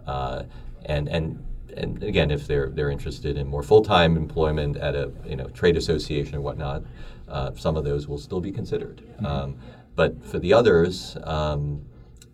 uh, 0.07 0.45
and 0.87 1.09
and 1.09 1.45
and 1.77 2.03
again, 2.03 2.31
if 2.31 2.47
they're 2.47 2.71
they're 2.71 2.91
interested 2.91 3.37
in 3.37 3.47
more 3.47 3.63
full 3.63 3.83
time 3.83 4.17
employment 4.17 4.77
at 4.77 4.95
a 4.95 5.11
you 5.27 5.37
know 5.37 5.49
trade 5.49 5.77
association 5.77 6.37
or 6.37 6.41
whatnot, 6.41 6.83
uh, 7.29 7.53
some 7.55 7.77
of 7.77 7.85
those 7.85 8.09
will 8.09 8.19
still 8.19 8.41
be 8.41 8.53
considered. 8.53 9.03
Um, 9.25 9.57
but 9.95 10.23
for 10.25 10.39
the 10.39 10.53
others 10.53 11.17
um, 11.25 11.83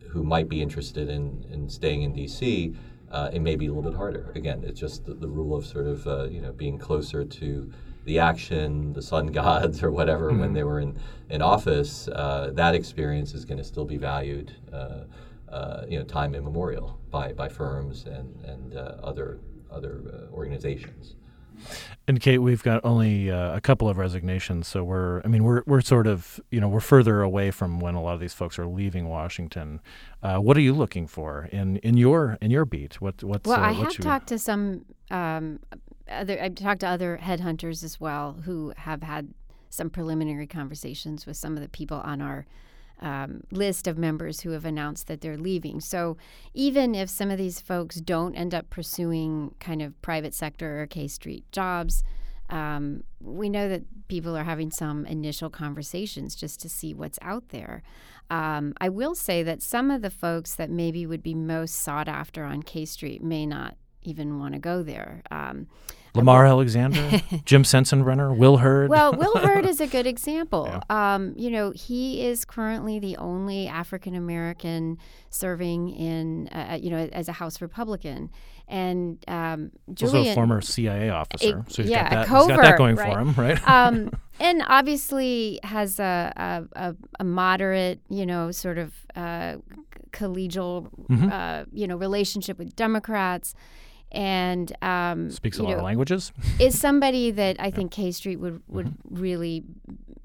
who 0.08 0.22
might 0.22 0.48
be 0.48 0.60
interested 0.60 1.08
in, 1.08 1.46
in 1.50 1.68
staying 1.68 2.02
in 2.02 2.12
D.C., 2.12 2.74
uh, 3.10 3.30
it 3.32 3.40
may 3.40 3.56
be 3.56 3.66
a 3.66 3.72
little 3.72 3.88
bit 3.88 3.96
harder. 3.96 4.32
Again, 4.34 4.64
it's 4.66 4.80
just 4.80 5.06
the, 5.06 5.14
the 5.14 5.28
rule 5.28 5.54
of 5.56 5.64
sort 5.64 5.86
of 5.86 6.06
uh, 6.06 6.24
you 6.24 6.40
know 6.40 6.52
being 6.52 6.78
closer 6.78 7.24
to 7.24 7.72
the 8.04 8.18
action, 8.18 8.92
the 8.92 9.02
sun 9.02 9.26
gods, 9.28 9.82
or 9.82 9.90
whatever 9.90 10.32
when 10.32 10.52
they 10.52 10.64
were 10.64 10.80
in 10.80 10.98
in 11.30 11.42
office. 11.42 12.08
Uh, 12.08 12.50
that 12.54 12.74
experience 12.74 13.34
is 13.34 13.44
going 13.44 13.58
to 13.58 13.64
still 13.64 13.84
be 13.84 13.96
valued. 13.96 14.54
Uh, 14.72 15.04
uh, 15.52 15.84
you 15.86 15.98
know, 15.98 16.04
time 16.04 16.34
immemorial 16.34 16.98
by, 17.10 17.30
by 17.32 17.46
firms 17.46 18.06
and, 18.06 18.42
and 18.46 18.74
uh, 18.74 18.96
other 19.02 19.38
other 19.70 20.02
uh, 20.12 20.34
organizations. 20.34 21.14
And 22.08 22.20
Kate, 22.20 22.38
we've 22.38 22.62
got 22.62 22.84
only 22.84 23.30
uh, 23.30 23.54
a 23.54 23.60
couple 23.60 23.88
of 23.88 23.96
resignations, 23.96 24.66
so 24.66 24.82
we're 24.82 25.20
I 25.22 25.28
mean 25.28 25.44
we're 25.44 25.62
we're 25.66 25.80
sort 25.80 26.06
of 26.06 26.40
you 26.50 26.60
know 26.60 26.68
we're 26.68 26.80
further 26.80 27.22
away 27.22 27.50
from 27.50 27.78
when 27.78 27.94
a 27.94 28.02
lot 28.02 28.14
of 28.14 28.20
these 28.20 28.34
folks 28.34 28.58
are 28.58 28.66
leaving 28.66 29.08
Washington. 29.08 29.80
Uh, 30.22 30.38
what 30.38 30.56
are 30.56 30.60
you 30.60 30.72
looking 30.74 31.06
for 31.06 31.48
in, 31.52 31.76
in 31.78 31.96
your 31.96 32.38
in 32.40 32.50
your 32.50 32.64
beat? 32.64 33.00
What 33.00 33.22
what's 33.22 33.46
Well, 33.46 33.60
uh, 33.60 33.62
I 33.62 33.72
what 33.72 33.84
have 33.84 33.92
should 33.92 34.02
talked 34.02 34.28
to 34.28 34.38
some 34.38 34.84
um, 35.10 35.60
other. 36.12 36.42
I've 36.42 36.54
talked 36.54 36.80
to 36.80 36.88
other 36.88 37.18
headhunters 37.22 37.82
as 37.82 38.00
well 38.00 38.38
who 38.44 38.72
have 38.76 39.02
had 39.02 39.34
some 39.70 39.90
preliminary 39.90 40.46
conversations 40.46 41.26
with 41.26 41.36
some 41.36 41.56
of 41.56 41.62
the 41.62 41.68
people 41.68 41.98
on 41.98 42.20
our 42.20 42.46
um, 43.00 43.42
list 43.50 43.86
of 43.86 43.98
members 43.98 44.40
who 44.40 44.50
have 44.50 44.64
announced 44.64 45.08
that 45.08 45.20
they're 45.20 45.36
leaving. 45.36 45.80
So 45.80 46.16
even 46.54 46.94
if 46.94 47.10
some 47.10 47.30
of 47.30 47.38
these 47.38 47.60
folks 47.60 47.96
don't 47.96 48.34
end 48.34 48.54
up 48.54 48.70
pursuing 48.70 49.54
kind 49.58 49.82
of 49.82 50.00
private 50.02 50.34
sector 50.34 50.80
or 50.82 50.86
K 50.86 51.08
Street 51.08 51.44
jobs, 51.52 52.04
um, 52.48 53.02
we 53.20 53.48
know 53.48 53.68
that 53.68 53.82
people 54.08 54.36
are 54.36 54.44
having 54.44 54.70
some 54.70 55.06
initial 55.06 55.50
conversations 55.50 56.34
just 56.34 56.60
to 56.60 56.68
see 56.68 56.92
what's 56.92 57.18
out 57.22 57.48
there. 57.48 57.82
Um, 58.30 58.74
I 58.80 58.88
will 58.88 59.14
say 59.14 59.42
that 59.42 59.62
some 59.62 59.90
of 59.90 60.02
the 60.02 60.10
folks 60.10 60.54
that 60.54 60.70
maybe 60.70 61.06
would 61.06 61.22
be 61.22 61.34
most 61.34 61.74
sought 61.74 62.08
after 62.08 62.44
on 62.44 62.62
K 62.62 62.84
Street 62.84 63.22
may 63.22 63.46
not 63.46 63.76
even 64.02 64.38
want 64.38 64.54
to 64.54 64.60
go 64.60 64.82
there. 64.82 65.22
Um, 65.30 65.66
Lamar 66.14 66.44
Alexander, 66.46 67.22
Jim 67.44 67.62
Sensenbrenner, 67.62 68.36
Will 68.36 68.58
Hurd. 68.58 68.90
well, 68.90 69.12
Will 69.16 69.36
Hurd 69.38 69.64
is 69.66 69.80
a 69.80 69.86
good 69.86 70.06
example. 70.06 70.82
Um, 70.90 71.32
you 71.36 71.50
know, 71.50 71.70
he 71.70 72.24
is 72.26 72.44
currently 72.44 72.98
the 72.98 73.16
only 73.16 73.66
African 73.66 74.14
American 74.14 74.98
serving 75.30 75.88
in, 75.90 76.48
uh, 76.48 76.78
you 76.80 76.90
know, 76.90 77.08
as 77.12 77.28
a 77.28 77.32
House 77.32 77.60
Republican, 77.62 78.30
and 78.68 79.22
um, 79.28 79.70
also 80.00 80.22
a 80.22 80.34
former 80.34 80.60
CIA 80.60 81.08
officer, 81.10 81.60
It- 81.66 81.72
so 81.72 81.82
he's 81.82 81.90
yeah, 81.90 82.02
got 82.04 82.10
that, 82.10 82.26
covert, 82.26 82.42
he's 82.50 82.56
got 82.56 82.62
that 82.62 82.78
going 82.78 82.96
right? 82.96 83.12
for 83.12 83.18
him, 83.20 83.32
right? 83.34 83.68
um, 83.68 84.10
and 84.40 84.62
obviously 84.66 85.60
has 85.62 85.98
a, 86.00 86.32
a, 86.36 86.88
a, 86.90 86.96
a 87.20 87.24
moderate, 87.24 88.00
you 88.08 88.26
know, 88.26 88.50
sort 88.50 88.78
of 88.78 88.92
uh, 89.16 89.56
collegial, 90.10 90.88
Mm-hmm. 91.10 91.30
uh, 91.30 91.64
you 91.72 91.86
know, 91.86 91.96
relationship 91.96 92.58
with 92.58 92.74
Democrats, 92.76 93.54
and 94.12 94.72
um, 94.82 95.30
Speaks 95.30 95.58
a 95.58 95.62
lot 95.62 95.78
of 95.78 95.82
languages. 95.82 96.32
is 96.60 96.78
somebody 96.78 97.30
that 97.30 97.56
I 97.58 97.70
think 97.70 97.90
K 97.90 98.10
Street 98.12 98.36
would 98.36 98.62
would 98.68 98.94
really 99.08 99.64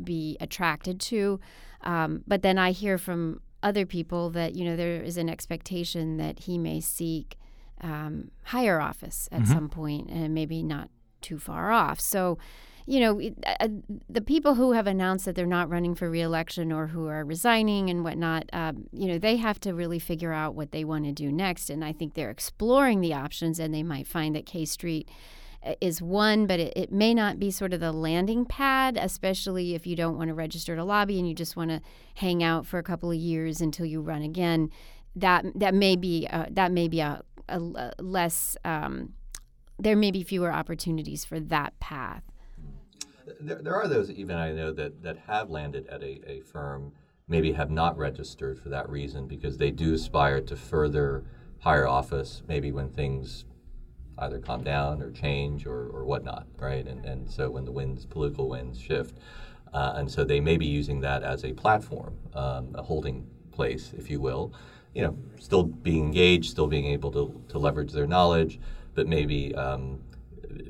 be 0.03 0.37
attracted 0.39 0.99
to. 1.01 1.39
Um, 1.81 2.23
but 2.27 2.41
then 2.41 2.57
I 2.57 2.71
hear 2.71 2.97
from 2.97 3.41
other 3.63 3.85
people 3.85 4.29
that 4.31 4.55
you 4.55 4.65
know 4.65 4.75
there 4.75 5.01
is 5.01 5.17
an 5.17 5.29
expectation 5.29 6.17
that 6.17 6.39
he 6.39 6.57
may 6.57 6.79
seek 6.79 7.37
um, 7.81 8.31
higher 8.45 8.79
office 8.79 9.29
at 9.31 9.47
some 9.47 9.69
point 9.69 10.09
and 10.09 10.33
maybe 10.33 10.63
not 10.63 10.89
too 11.21 11.37
far 11.37 11.71
off. 11.71 11.99
So, 11.99 12.37
you 12.89 13.01
know, 13.01 13.21
uh, 13.59 13.67
the 14.09 14.21
people 14.21 14.55
who 14.55 14.71
have 14.71 14.87
announced 14.87 15.25
that 15.25 15.35
they're 15.35 15.45
not 15.45 15.69
running 15.69 15.93
for 15.93 16.09
reelection 16.09 16.71
or 16.71 16.87
who 16.87 17.07
are 17.07 17.25
resigning 17.25 17.89
and 17.89 18.01
whatnot, 18.01 18.45
um, 18.53 18.87
you 18.93 19.07
know, 19.09 19.19
they 19.19 19.35
have 19.35 19.59
to 19.59 19.73
really 19.73 19.99
figure 19.99 20.31
out 20.31 20.55
what 20.55 20.71
they 20.71 20.85
want 20.85 21.03
to 21.03 21.11
do 21.11 21.29
next. 21.29 21.69
And 21.69 21.83
I 21.83 21.91
think 21.91 22.13
they're 22.13 22.31
exploring 22.31 23.01
the 23.01 23.13
options, 23.13 23.59
and 23.59 23.73
they 23.73 23.83
might 23.83 24.07
find 24.07 24.33
that 24.35 24.45
K 24.45 24.63
Street 24.63 25.09
uh, 25.65 25.73
is 25.81 26.01
one, 26.01 26.47
but 26.47 26.61
it, 26.61 26.71
it 26.77 26.91
may 26.91 27.13
not 27.13 27.39
be 27.39 27.51
sort 27.51 27.73
of 27.73 27.81
the 27.81 27.91
landing 27.91 28.45
pad, 28.45 28.97
especially 28.97 29.75
if 29.75 29.85
you 29.85 29.97
don't 29.97 30.17
want 30.17 30.29
to 30.29 30.33
register 30.33 30.73
to 30.77 30.83
lobby 30.85 31.19
and 31.19 31.27
you 31.27 31.35
just 31.35 31.57
want 31.57 31.69
to 31.71 31.81
hang 32.15 32.41
out 32.41 32.65
for 32.65 32.79
a 32.79 32.83
couple 32.83 33.11
of 33.11 33.17
years 33.17 33.59
until 33.59 33.85
you 33.85 33.99
run 33.99 34.21
again. 34.21 34.69
That 35.13 35.45
that 35.55 35.73
may 35.73 35.97
be 35.97 36.25
uh, 36.31 36.45
that 36.51 36.71
may 36.71 36.87
be 36.87 37.01
a, 37.01 37.21
a, 37.49 37.59
a 37.59 37.91
less 38.01 38.55
um, 38.63 39.13
there 39.77 39.97
may 39.97 40.11
be 40.11 40.23
fewer 40.23 40.53
opportunities 40.53 41.25
for 41.25 41.39
that 41.39 41.77
path. 41.81 42.23
There, 43.39 43.61
there 43.61 43.75
are 43.75 43.87
those 43.87 44.09
even 44.11 44.35
I 44.35 44.51
know 44.51 44.71
that, 44.73 45.03
that 45.03 45.17
have 45.27 45.49
landed 45.49 45.87
at 45.87 46.01
a, 46.01 46.21
a 46.29 46.41
firm, 46.41 46.91
maybe 47.27 47.51
have 47.51 47.69
not 47.69 47.97
registered 47.97 48.59
for 48.59 48.69
that 48.69 48.89
reason 48.89 49.27
because 49.27 49.57
they 49.57 49.71
do 49.71 49.93
aspire 49.93 50.41
to 50.41 50.55
further 50.55 51.23
higher 51.59 51.87
office, 51.87 52.43
maybe 52.47 52.71
when 52.71 52.89
things 52.89 53.45
either 54.19 54.39
calm 54.39 54.63
down 54.63 55.01
or 55.01 55.11
change 55.11 55.65
or, 55.65 55.89
or 55.89 56.05
whatnot, 56.05 56.47
right? 56.57 56.87
And, 56.87 57.05
and 57.05 57.29
so 57.29 57.49
when 57.49 57.65
the 57.65 57.71
winds, 57.71 58.05
political 58.05 58.49
winds 58.49 58.79
shift. 58.79 59.17
Uh, 59.73 59.93
and 59.97 60.09
so 60.09 60.23
they 60.23 60.39
may 60.39 60.57
be 60.57 60.65
using 60.65 61.01
that 61.01 61.23
as 61.23 61.43
a 61.43 61.53
platform, 61.53 62.17
um, 62.33 62.73
a 62.75 62.81
holding 62.81 63.27
place, 63.51 63.93
if 63.97 64.09
you 64.09 64.19
will. 64.19 64.53
You 64.95 65.03
know, 65.03 65.17
still 65.39 65.63
being 65.63 66.05
engaged, 66.05 66.49
still 66.49 66.67
being 66.67 66.85
able 66.85 67.11
to, 67.11 67.43
to 67.49 67.59
leverage 67.59 67.91
their 67.91 68.07
knowledge, 68.07 68.59
but 68.95 69.07
maybe 69.07 69.53
um, 69.53 69.99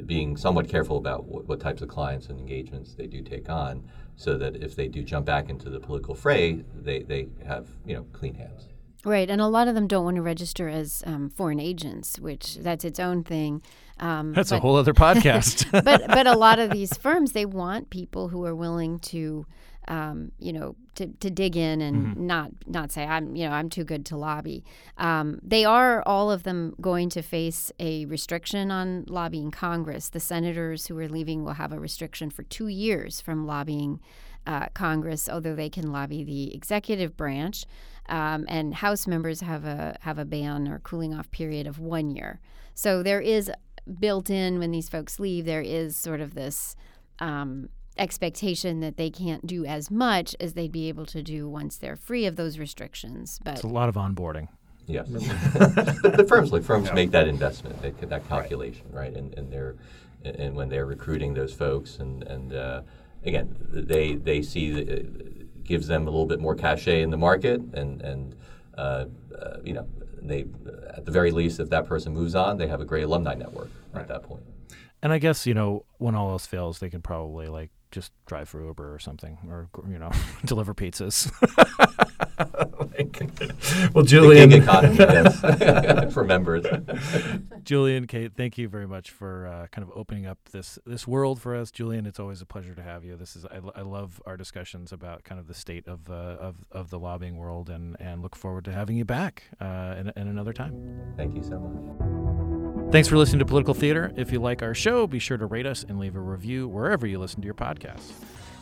being 0.06 0.38
somewhat 0.38 0.68
careful 0.68 0.98
about 0.98 1.26
what, 1.26 1.48
what, 1.48 1.60
types 1.60 1.82
of 1.82 1.88
clients 1.88 2.28
and 2.28 2.40
engagements 2.40 2.94
they 2.94 3.08
do 3.08 3.22
take 3.22 3.50
on, 3.50 3.84
so 4.16 4.38
that 4.38 4.56
if 4.58 4.76
they 4.76 4.88
do 4.88 5.04
jump 5.04 5.26
back 5.26 5.50
into 5.50 5.70
the 5.70 5.80
political 5.80 6.16
fray, 6.16 6.64
they, 6.76 7.04
they 7.04 7.28
have 7.46 7.68
you 7.86 7.96
know 7.96 8.04
clean 8.14 8.34
hands. 8.34 8.68
Right, 9.06 9.30
and 9.30 9.40
a 9.40 9.48
lot 9.48 9.68
of 9.68 9.76
them 9.76 9.88
don't 9.88 10.04
want 10.04 10.16
to 10.16 10.22
register 10.22 10.68
as 10.68 11.04
um, 11.06 11.30
foreign 11.30 11.60
agents, 11.60 12.20
which 12.20 12.56
that's 12.56 12.84
its 12.84 13.00
own 13.00 13.24
thing. 13.24 13.62
Um, 14.00 14.34
that's 14.34 14.50
but, 14.50 14.58
a 14.58 14.60
whole 14.60 14.76
other 14.76 14.94
podcast. 14.96 15.72
but 15.72 16.08
but 16.08 16.28
a 16.28 16.36
lot 16.36 16.60
of 16.60 16.72
these 16.72 16.96
firms 16.98 17.32
they 17.32 17.46
want 17.46 17.90
people 17.90 18.30
who 18.30 18.46
are 18.46 18.56
willing 18.56 19.00
to 19.00 19.46
um, 19.88 20.32
you 20.40 20.52
know, 20.52 20.76
to, 20.96 21.08
to 21.08 21.30
dig 21.30 21.56
in 21.56 21.82
and 21.82 22.08
mm-hmm. 22.08 22.28
not 22.28 22.52
not 22.66 22.92
say 22.92 23.06
I'm 23.06 23.36
you 23.36 23.48
know 23.48 23.54
I'm 23.54 23.70
too 23.70 23.84
good 23.84 24.06
to 24.08 24.18
lobby. 24.18 24.64
Um, 24.98 25.40
they 25.44 25.64
are 25.66 26.04
all 26.06 26.32
of 26.32 26.44
them 26.44 26.76
going 26.82 27.10
to 27.10 27.22
face 27.22 27.72
a 27.80 28.06
restriction 28.06 28.72
on 28.72 29.06
lobbying 29.08 29.52
Congress. 29.52 30.10
The 30.10 30.20
senators 30.20 30.88
who 30.88 30.98
are 30.98 31.08
leaving 31.08 31.44
will 31.44 31.54
have 31.54 31.72
a 31.72 31.80
restriction 31.80 32.30
for 32.30 32.44
two 32.44 32.68
years 32.68 33.22
from 33.22 33.46
lobbying 33.46 34.00
uh, 34.46 34.68
Congress, 34.74 35.30
although 35.30 35.56
they 35.56 35.70
can 35.70 35.92
lobby 35.92 36.24
the 36.24 36.54
executive 36.56 37.16
branch. 37.16 37.66
Um, 38.10 38.46
and 38.48 38.74
House 38.76 39.06
members 39.06 39.42
have 39.42 39.66
a 39.66 39.98
have 40.02 40.18
a 40.18 40.26
ban 40.26 40.68
or 40.68 40.80
cooling 40.80 41.14
off 41.14 41.30
period 41.32 41.68
of 41.68 41.80
one 41.80 42.10
year. 42.10 42.40
So 42.74 43.04
there 43.04 43.22
is 43.22 43.52
built 44.00 44.30
in 44.30 44.60
when 44.60 44.72
these 44.72 44.90
folks 44.90 45.20
leave, 45.20 45.46
there 45.46 45.62
is 45.62 45.96
sort 45.96 46.22
of 46.22 46.34
this 46.34 46.76
um, 47.20 47.70
expectation 48.00 48.80
that 48.82 48.98
they 48.98 49.10
can't 49.10 49.46
do 49.46 49.66
as 49.66 49.92
much 49.92 50.36
as 50.40 50.54
they'd 50.54 50.72
be 50.72 50.88
able 50.90 51.06
to 51.08 51.22
do 51.22 51.48
once 51.50 51.78
they're 51.78 51.96
free 51.96 52.26
of 52.26 52.36
those 52.36 52.60
restrictions. 52.60 53.40
But 53.44 53.56
it's 53.56 53.64
a 53.64 53.68
lot 53.68 53.90
of 53.90 53.96
onboarding. 53.96 54.48
Yes, 54.86 55.08
the, 55.10 56.14
the, 56.16 56.24
firms 56.24 56.54
like 56.54 56.64
firms 56.64 56.88
yeah. 56.88 56.94
make 56.94 57.12
that 57.12 57.28
investment, 57.28 57.82
that, 57.82 58.10
that 58.10 58.28
calculation, 58.30 58.86
right? 58.90 59.12
right? 59.12 59.18
And, 59.18 59.34
and 59.34 59.52
they're 59.52 59.76
and 60.24 60.56
when 60.56 60.70
they're 60.70 60.86
recruiting 60.86 61.34
those 61.34 61.54
folks, 61.54 62.00
and 62.00 62.24
and 62.24 62.54
uh, 62.54 62.82
again, 63.26 63.56
they 63.70 64.16
they 64.16 64.42
see 64.42 64.72
that 64.72 64.88
it 64.88 65.64
gives 65.64 65.88
them 65.88 66.08
a 66.08 66.10
little 66.10 66.26
bit 66.26 66.40
more 66.40 66.56
cachet 66.56 67.02
in 67.02 67.10
the 67.10 67.18
market, 67.18 67.62
and 67.74 68.02
and 68.02 68.36
uh, 68.78 69.06
uh, 69.38 69.58
you 69.64 69.74
know 69.74 69.88
they 70.22 70.46
at 70.96 71.06
the 71.06 71.12
very 71.12 71.32
least, 71.32 71.60
if 71.60 71.70
that 71.70 71.86
person 71.86 72.14
moves 72.14 72.36
on, 72.36 72.58
they 72.58 72.68
have 72.68 72.82
a 72.82 72.86
great 72.86 73.04
alumni 73.04 73.36
network 73.36 73.70
right. 73.94 74.02
at 74.02 74.08
that 74.08 74.24
point. 74.24 74.44
And 75.02 75.14
I 75.14 75.20
guess 75.20 75.46
you 75.46 75.54
know 75.54 75.86
when 75.98 76.16
all 76.16 76.32
else 76.32 76.46
fails, 76.46 76.80
they 76.80 76.90
can 76.90 77.02
probably 77.02 77.48
like 77.48 77.70
just 77.92 78.12
drive 78.26 78.50
for 78.50 78.64
Uber 78.64 78.94
or 78.94 79.00
something, 79.00 79.38
or 79.50 79.70
you 79.90 80.00
know, 80.00 80.12
deliver 80.46 80.74
pizzas. 80.74 81.32
like, 82.98 83.94
well, 83.94 84.04
Julian, 84.04 84.52
economy, 84.52 84.98
yes, 84.98 86.14
for 86.14 86.24
members. 86.24 86.66
Julian, 87.64 88.06
Kate, 88.06 88.34
thank 88.36 88.58
you 88.58 88.68
very 88.68 88.88
much 88.88 89.10
for 89.10 89.48
uh, 89.48 89.68
kind 89.68 89.88
of 89.88 89.92
opening 89.96 90.26
up 90.26 90.38
this 90.52 90.78
this 90.86 91.08
world 91.08 91.42
for 91.42 91.56
us, 91.56 91.72
Julian. 91.72 92.06
It's 92.06 92.20
always 92.20 92.42
a 92.42 92.46
pleasure 92.46 92.76
to 92.76 92.84
have 92.84 93.04
you. 93.04 93.16
This 93.16 93.36
is 93.36 93.46
I, 93.46 93.60
I 93.76 93.82
love 93.82 94.22
our 94.26 94.38
discussions 94.38 94.92
about 94.92 95.24
kind 95.24 95.40
of 95.40 95.48
the 95.48 95.54
state 95.54 95.88
of 95.88 96.10
uh, 96.10 96.14
of 96.14 96.66
of 96.72 96.90
the 96.90 97.00
lobbying 97.00 97.38
world, 97.38 97.70
and 97.70 97.96
and 98.00 98.22
look 98.22 98.36
forward 98.36 98.66
to 98.66 98.72
having 98.72 98.98
you 98.98 99.06
back 99.06 99.44
uh, 99.60 99.96
in, 99.98 100.12
in 100.16 100.28
another 100.28 100.54
time. 100.54 101.14
Thank 101.18 101.36
you 101.36 101.44
so 101.44 101.60
much. 101.60 102.47
Thanks 102.90 103.10
for 103.10 103.18
listening 103.18 103.40
to 103.40 103.46
Political 103.46 103.74
Theater. 103.74 104.14
If 104.16 104.32
you 104.32 104.40
like 104.40 104.64
our 104.64 104.74
show, 104.74 105.08
be 105.08 105.20
sure 105.20 105.38
to 105.38 105.46
rate 105.46 105.66
us 105.66 105.84
and 105.84 106.00
leave 106.00 106.16
a 106.16 106.20
review 106.20 106.70
wherever 106.70 107.06
you 107.06 107.20
listen 107.20 107.42
to 107.42 107.46
your 107.46 107.54
podcasts. 107.54 108.14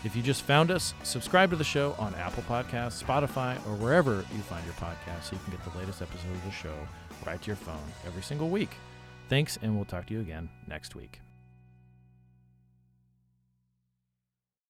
If 0.04 0.16
you 0.16 0.24
just 0.24 0.42
found 0.42 0.72
us, 0.72 0.96
subscribe 1.04 1.52
to 1.52 1.56
the 1.56 1.64
show 1.64 1.96
on 2.00 2.16
Apple 2.16 2.44
Podcasts, 2.44 3.02
Spotify, 3.02 3.56
or 3.68 3.76
wherever 3.76 4.26
you 4.36 4.42
find 4.42 4.66
your 4.66 4.74
podcast 4.74 5.24
so 5.26 5.34
you 5.36 5.42
can 5.44 5.52
get 5.54 5.64
the 5.72 5.78
latest 5.78 6.02
episode 6.02 6.32
of 6.32 6.44
the 6.44 6.52
show 6.52 6.74
right 7.26 7.40
to 7.40 7.48
your 7.48 7.56
phone 7.56 7.78
every 8.06 8.24
single 8.24 8.50
week. 8.50 8.72
Thanks, 9.30 9.58
and 9.62 9.76
we'll 9.76 9.86
talk 9.86 10.08
to 10.08 10.14
you 10.14 10.22
again 10.22 10.50
next 10.68 10.96
week. 10.96 11.22